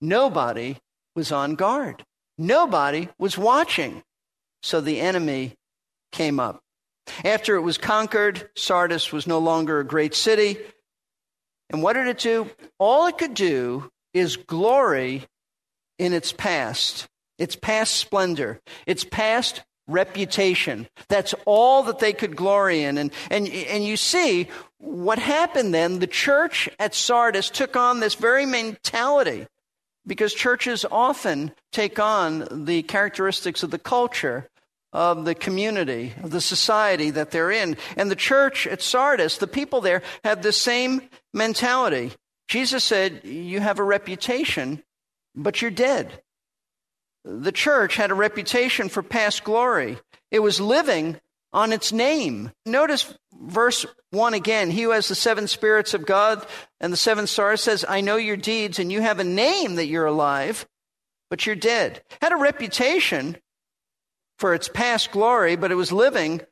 Nobody 0.00 0.78
was 1.14 1.32
on 1.32 1.54
guard, 1.54 2.04
nobody 2.36 3.08
was 3.18 3.36
watching. 3.36 4.02
So 4.62 4.80
the 4.80 5.00
enemy 5.00 5.54
came 6.10 6.40
up. 6.40 6.60
After 7.24 7.56
it 7.56 7.60
was 7.60 7.78
conquered, 7.78 8.50
Sardis 8.56 9.12
was 9.12 9.26
no 9.26 9.38
longer 9.38 9.78
a 9.78 9.84
great 9.84 10.14
city. 10.14 10.58
And 11.70 11.82
what 11.82 11.92
did 11.94 12.06
it 12.08 12.18
do? 12.18 12.50
All 12.78 13.06
it 13.06 13.18
could 13.18 13.34
do 13.34 13.90
is 14.14 14.36
glory 14.36 15.26
in 15.98 16.12
its 16.12 16.32
past, 16.32 17.08
its 17.38 17.56
past 17.56 17.94
splendor, 17.94 18.60
its 18.86 19.04
past 19.04 19.62
reputation. 19.86 20.86
That's 21.08 21.34
all 21.46 21.82
that 21.84 21.98
they 21.98 22.12
could 22.12 22.36
glory 22.36 22.82
in. 22.84 22.98
And, 22.98 23.10
and, 23.30 23.48
and 23.48 23.84
you 23.84 23.96
see 23.96 24.48
what 24.78 25.18
happened 25.18 25.74
then, 25.74 25.98
the 25.98 26.06
church 26.06 26.68
at 26.78 26.94
Sardis 26.94 27.50
took 27.50 27.74
on 27.74 28.00
this 28.00 28.14
very 28.14 28.46
mentality 28.46 29.46
because 30.06 30.32
churches 30.32 30.84
often 30.90 31.52
take 31.72 31.98
on 31.98 32.64
the 32.64 32.82
characteristics 32.82 33.62
of 33.62 33.70
the 33.70 33.78
culture 33.78 34.48
of 34.92 35.24
the 35.24 35.34
community, 35.34 36.14
of 36.22 36.30
the 36.30 36.40
society 36.40 37.10
that 37.10 37.30
they're 37.30 37.50
in. 37.50 37.76
And 37.96 38.10
the 38.10 38.16
church 38.16 38.66
at 38.66 38.80
Sardis, 38.80 39.36
the 39.36 39.46
people 39.46 39.80
there, 39.80 40.02
had 40.24 40.42
the 40.42 40.52
same 40.52 41.02
mentality. 41.34 42.12
Jesus 42.48 42.82
said, 42.82 43.24
You 43.24 43.60
have 43.60 43.78
a 43.78 43.84
reputation, 43.84 44.82
but 45.34 45.60
you're 45.62 45.70
dead. 45.70 46.22
The 47.24 47.52
church 47.52 47.96
had 47.96 48.10
a 48.10 48.14
reputation 48.14 48.88
for 48.88 49.02
past 49.02 49.44
glory, 49.44 49.98
it 50.30 50.40
was 50.40 50.60
living 50.60 51.20
on 51.52 51.72
its 51.72 51.92
name. 51.92 52.52
Notice 52.66 53.14
verse 53.32 53.86
1 54.10 54.34
again. 54.34 54.70
He 54.70 54.82
who 54.82 54.90
has 54.90 55.08
the 55.08 55.14
seven 55.14 55.46
spirits 55.46 55.94
of 55.94 56.06
God 56.06 56.46
and 56.80 56.92
the 56.92 56.96
seven 56.96 57.26
stars 57.26 57.62
says, 57.62 57.84
I 57.88 58.02
know 58.02 58.16
your 58.16 58.36
deeds, 58.36 58.78
and 58.78 58.92
you 58.92 59.00
have 59.00 59.18
a 59.18 59.24
name 59.24 59.76
that 59.76 59.86
you're 59.86 60.06
alive, 60.06 60.66
but 61.30 61.46
you're 61.46 61.56
dead. 61.56 62.02
Had 62.20 62.32
a 62.32 62.36
reputation 62.36 63.38
for 64.38 64.54
its 64.54 64.68
past 64.68 65.10
glory, 65.10 65.56
but 65.56 65.72
it 65.72 65.76
was 65.76 65.90
living 65.90 66.42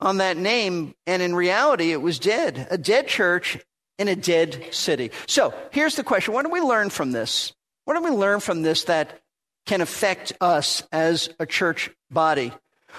on 0.00 0.18
that 0.18 0.36
name, 0.36 0.94
and 1.06 1.22
in 1.22 1.34
reality, 1.34 1.92
it 1.92 2.02
was 2.02 2.18
dead. 2.18 2.66
A 2.70 2.76
dead 2.76 3.08
church 3.08 3.58
in 3.98 4.08
a 4.08 4.16
dead 4.16 4.68
city. 4.72 5.10
So 5.26 5.54
here's 5.70 5.96
the 5.96 6.04
question 6.04 6.34
What 6.34 6.44
do 6.44 6.50
we 6.50 6.60
learn 6.60 6.90
from 6.90 7.12
this? 7.12 7.52
What 7.84 7.94
do 7.94 8.02
we 8.02 8.10
learn 8.10 8.40
from 8.40 8.62
this 8.62 8.84
that 8.84 9.20
can 9.66 9.80
affect 9.80 10.32
us 10.40 10.82
as 10.92 11.28
a 11.38 11.46
church 11.46 11.90
body? 12.10 12.52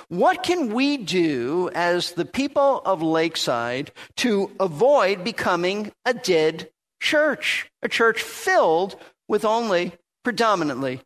What 0.10 0.44
can 0.44 0.74
we 0.74 0.98
do 0.98 1.70
as 1.74 2.14
the 2.14 2.26
people 2.26 2.82
of 2.86 3.02
Lakeside 3.02 3.92
to 4.18 4.52
avoid 4.60 5.24
becoming 5.24 5.92
a 6.06 6.14
dead 6.14 6.70
church? 7.00 7.70
A 7.82 7.88
church 7.88 8.22
filled 8.22 8.98
with 9.28 9.46
only 9.46 9.94
predominantly 10.24 11.02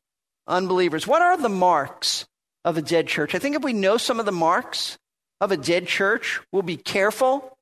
unbelievers. 0.47 1.05
What 1.05 1.21
are 1.21 1.37
the 1.37 1.49
marks 1.49 2.25
of 2.65 2.77
a 2.77 2.81
dead 2.81 3.07
church? 3.07 3.35
I 3.35 3.39
think 3.39 3.55
if 3.55 3.63
we 3.63 3.73
know 3.73 3.97
some 3.97 4.19
of 4.19 4.25
the 4.25 4.31
marks 4.31 4.97
of 5.39 5.51
a 5.51 5.57
dead 5.57 5.87
church, 5.87 6.41
we'll 6.51 6.63
be 6.63 6.77
careful 6.77 7.57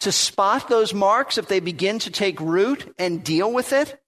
to 0.00 0.12
spot 0.12 0.68
those 0.68 0.94
marks 0.94 1.38
if 1.38 1.48
they 1.48 1.60
begin 1.60 1.98
to 2.00 2.10
take 2.10 2.40
root 2.40 2.94
and 2.98 3.24
deal 3.24 3.52
with 3.52 3.72
it. 3.72 4.00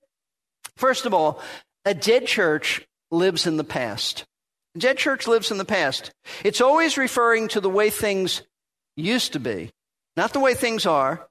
First 0.77 1.07
of 1.07 1.15
all, 1.15 1.43
a 1.85 1.95
dead 1.95 2.27
church 2.27 2.87
lives 3.11 3.47
in 3.47 3.57
the 3.57 3.65
past. 3.65 4.25
A 4.77 4.79
dead 4.79 4.99
church 4.99 5.27
lives 5.27 5.51
in 5.51 5.59
the 5.59 5.65
past. 5.65 6.13
It's 6.45 6.61
always 6.61 6.97
referring 6.97 7.49
to 7.49 7.61
the 7.61 7.71
way 7.71 7.91
things 7.91 8.43
used 8.97 9.33
to 9.33 9.41
be, 9.41 9.71
not 10.17 10.33
the 10.33 10.41
way 10.41 10.55
things 10.55 10.87
are, 10.87 11.29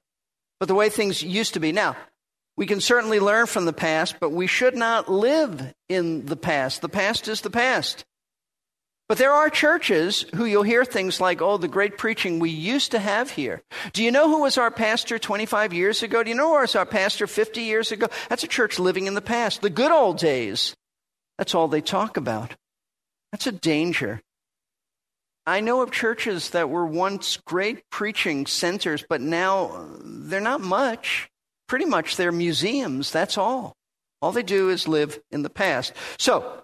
but 0.58 0.66
the 0.66 0.74
way 0.74 0.90
things 0.90 1.22
used 1.22 1.54
to 1.54 1.60
be. 1.60 1.72
Now, 1.72 1.96
we 2.56 2.66
can 2.66 2.80
certainly 2.80 3.20
learn 3.20 3.46
from 3.46 3.64
the 3.64 3.72
past, 3.72 4.16
but 4.20 4.30
we 4.30 4.46
should 4.46 4.76
not 4.76 5.08
live 5.08 5.72
in 5.88 6.26
the 6.26 6.36
past. 6.36 6.82
The 6.82 6.90
past 6.90 7.28
is 7.28 7.40
the 7.40 7.50
past. 7.50 8.04
But 9.10 9.18
there 9.18 9.32
are 9.32 9.50
churches 9.50 10.24
who 10.36 10.44
you'll 10.44 10.62
hear 10.62 10.84
things 10.84 11.20
like, 11.20 11.42
oh, 11.42 11.56
the 11.56 11.66
great 11.66 11.98
preaching 11.98 12.38
we 12.38 12.50
used 12.50 12.92
to 12.92 13.00
have 13.00 13.28
here. 13.28 13.60
Do 13.92 14.04
you 14.04 14.12
know 14.12 14.28
who 14.28 14.42
was 14.42 14.56
our 14.56 14.70
pastor 14.70 15.18
25 15.18 15.72
years 15.72 16.04
ago? 16.04 16.22
Do 16.22 16.30
you 16.30 16.36
know 16.36 16.54
who 16.54 16.60
was 16.60 16.76
our 16.76 16.86
pastor 16.86 17.26
50 17.26 17.60
years 17.60 17.90
ago? 17.90 18.06
That's 18.28 18.44
a 18.44 18.46
church 18.46 18.78
living 18.78 19.08
in 19.08 19.14
the 19.14 19.20
past, 19.20 19.62
the 19.62 19.68
good 19.68 19.90
old 19.90 20.18
days. 20.18 20.76
That's 21.38 21.56
all 21.56 21.66
they 21.66 21.80
talk 21.80 22.18
about. 22.18 22.54
That's 23.32 23.48
a 23.48 23.52
danger. 23.52 24.20
I 25.44 25.58
know 25.58 25.82
of 25.82 25.90
churches 25.90 26.50
that 26.50 26.70
were 26.70 26.86
once 26.86 27.36
great 27.38 27.90
preaching 27.90 28.46
centers, 28.46 29.04
but 29.08 29.20
now 29.20 29.88
they're 30.04 30.40
not 30.40 30.60
much. 30.60 31.28
Pretty 31.66 31.84
much 31.84 32.14
they're 32.14 32.30
museums, 32.30 33.10
that's 33.10 33.36
all. 33.36 33.74
All 34.22 34.30
they 34.30 34.44
do 34.44 34.70
is 34.70 34.86
live 34.86 35.18
in 35.32 35.42
the 35.42 35.50
past. 35.50 35.94
So, 36.16 36.62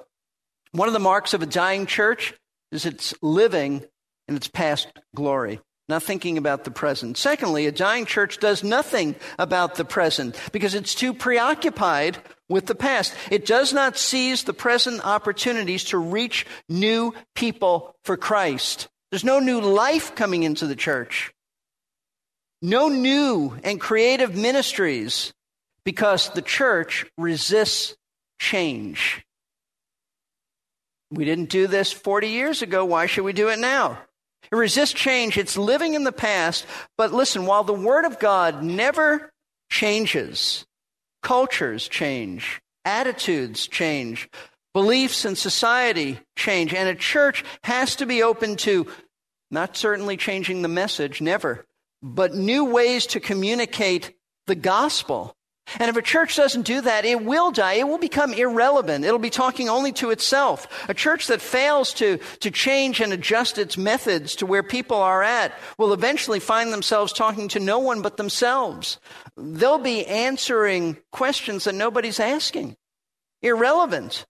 one 0.77 0.89
of 0.89 0.95
the 0.95 1.01
marks 1.01 1.35
of 1.35 1.43
a 1.43 1.47
dying 1.47 1.87
church 1.87 2.35
is 2.73 2.87
it's 2.87 3.15
living 3.23 3.85
in 4.29 4.37
its 4.37 4.49
past 4.49 4.89
glory, 5.15 5.61
not 5.89 6.03
thinking 6.03 6.37
about 6.37 6.65
the 6.65 6.71
present. 6.71 7.17
Secondly, 7.17 7.67
a 7.67 7.73
dying 7.73 8.07
church 8.07 8.39
does 8.39 8.65
nothing 8.65 9.15
about 9.39 9.77
the 9.77 9.85
present 9.85 10.39
because 10.53 10.75
it's 10.75 10.95
too 10.95 11.15
preoccupied 11.15 12.19
with 12.49 12.67
the 12.67 12.75
past. 12.75 13.15
It 13.31 13.47
does 13.47 13.73
not 13.73 13.97
seize 13.97 14.45
the 14.45 14.53
present 14.53 15.05
opportunities 15.05 15.85
to 15.85 15.99
reach 15.99 16.47
new 16.69 17.15
people 17.35 17.95
for 18.05 18.17
Christ. 18.17 18.89
There's 19.11 19.25
no 19.25 19.39
new 19.39 19.61
life 19.61 20.15
coming 20.15 20.43
into 20.43 20.67
the 20.67 20.77
church. 20.77 21.33
No 22.63 22.89
new 22.89 23.57
and 23.63 23.81
creative 23.81 24.35
ministries 24.35 25.33
because 25.85 26.31
the 26.31 26.43
church 26.43 27.07
resists 27.17 27.97
change. 28.41 29.26
We 31.11 31.25
didn't 31.25 31.51
do 31.51 31.67
this 31.67 31.93
40 31.93 32.29
years 32.29 32.63
ago. 32.63 32.85
Why 32.85 33.07
should 33.07 33.25
we 33.25 33.33
do 33.33 33.49
it 33.49 33.59
now? 33.59 33.99
It 34.51 34.57
resists 34.57 34.93
change. 34.93 35.39
It's 35.39 35.57
living 35.57 35.95
in 35.95 36.05
the 36.05 36.13
past. 36.13 36.67
But 36.97 37.13
listen, 37.13 37.47
while 37.47 37.65
the 37.65 37.73
Word 37.73 38.05
of 38.05 38.19
God 38.19 38.63
never 38.63 39.33
changes, 39.71 40.67
cultures 41.23 41.89
change, 41.89 42.61
attitudes 42.85 43.67
change, 43.67 44.29
beliefs 44.75 45.25
in 45.25 45.37
society 45.37 46.19
change, 46.37 46.75
and 46.75 46.89
a 46.89 46.95
church 46.95 47.45
has 47.65 47.97
to 47.97 48.07
be 48.07 48.23
open 48.23 48.57
to 48.57 48.87
not 49.51 49.77
certainly 49.77 50.17
changing 50.17 50.63
the 50.63 50.69
message, 50.69 51.21
never, 51.21 51.65
but 52.03 52.35
new 52.35 52.65
ways 52.65 53.07
to 53.07 53.21
communicate 53.21 54.13
the 54.47 54.55
gospel 54.55 55.36
and 55.79 55.91
if 55.91 55.97
a 55.97 56.03
church 56.03 56.37
doesn't 56.37 56.63
do 56.63 56.81
that, 56.81 57.05
it 57.05 57.25
will 57.25 57.51
die. 57.51 57.75
It 57.75 57.89
will 57.89 57.99
become 57.99 58.33
irrelevant. 58.33 59.05
It'll 59.05 59.19
be 59.19 59.31
talking 59.31 59.69
only 59.69 59.93
to 59.95 60.11
itself. 60.11 60.87
A 60.89 60.95
church 60.95 61.27
that 61.27 61.41
fails 61.41 61.93
to, 61.95 62.19
to 62.41 62.51
change 62.51 63.01
and 63.01 63.13
adjust 63.13 63.59
its 63.59 63.77
methods 63.77 64.37
to 64.37 64.47
where 64.47 64.63
people 64.63 64.97
are 64.97 65.23
at 65.23 65.53
will 65.77 65.93
eventually 65.93 66.39
find 66.39 66.73
themselves 66.73 67.13
talking 67.13 67.49
to 67.49 67.61
no 67.61 67.81
one 67.81 68.01
but 68.01 68.17
themselves. 68.17 69.01
They'll 69.37 69.79
be 69.79 70.07
answering 70.07 70.99
questions 71.11 71.65
that 71.65 71.75
nobody's 71.75 72.21
asking. 72.21 72.77
Irrelevant. 73.43 74.25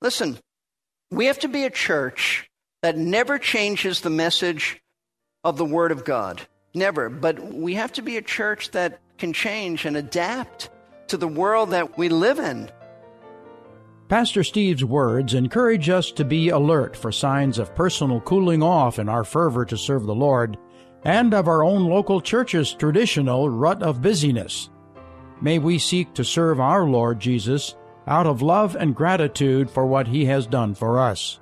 Listen, 0.00 0.38
we 1.10 1.26
have 1.26 1.38
to 1.40 1.48
be 1.48 1.64
a 1.64 1.70
church 1.70 2.48
that 2.82 2.96
never 2.96 3.38
changes 3.38 4.00
the 4.00 4.10
message 4.10 4.80
of 5.44 5.58
the 5.58 5.64
Word 5.64 5.92
of 5.92 6.04
God. 6.04 6.42
Never. 6.74 7.08
But 7.08 7.52
we 7.52 7.74
have 7.74 7.92
to 7.92 8.02
be 8.02 8.16
a 8.16 8.22
church 8.22 8.70
that 8.72 9.00
can 9.18 9.32
change 9.32 9.84
and 9.84 9.96
adapt 9.96 10.70
to 11.08 11.16
the 11.16 11.28
world 11.28 11.70
that 11.70 11.96
we 11.96 12.08
live 12.08 12.38
in. 12.38 12.70
Pastor 14.08 14.44
Steve's 14.44 14.84
words 14.84 15.34
encourage 15.34 15.88
us 15.88 16.12
to 16.12 16.24
be 16.24 16.50
alert 16.50 16.94
for 16.94 17.10
signs 17.10 17.58
of 17.58 17.74
personal 17.74 18.20
cooling 18.20 18.62
off 18.62 18.98
in 18.98 19.08
our 19.08 19.24
fervor 19.24 19.64
to 19.64 19.76
serve 19.76 20.04
the 20.04 20.14
Lord 20.14 20.58
and 21.04 21.34
of 21.34 21.48
our 21.48 21.64
own 21.64 21.88
local 21.88 22.20
church's 22.20 22.74
traditional 22.74 23.48
rut 23.48 23.82
of 23.82 24.02
busyness. 24.02 24.70
May 25.40 25.58
we 25.58 25.78
seek 25.78 26.14
to 26.14 26.24
serve 26.24 26.60
our 26.60 26.84
Lord 26.84 27.20
Jesus 27.20 27.74
out 28.06 28.26
of 28.26 28.42
love 28.42 28.76
and 28.76 28.94
gratitude 28.94 29.70
for 29.70 29.86
what 29.86 30.06
he 30.06 30.26
has 30.26 30.46
done 30.46 30.74
for 30.74 30.98
us. 30.98 31.40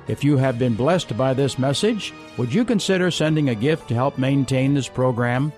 If 0.08 0.24
you 0.24 0.38
have 0.38 0.60
been 0.60 0.76
blessed 0.76 1.18
by 1.18 1.34
this 1.34 1.58
message, 1.58 2.14
would 2.38 2.54
you 2.54 2.64
consider 2.64 3.10
sending 3.12 3.50
a 3.50 3.56
gift 3.56 3.90
to 3.90 3.96
help 3.96 4.18
maintain 4.18 4.74
this 4.74 4.88
program? 4.88 5.52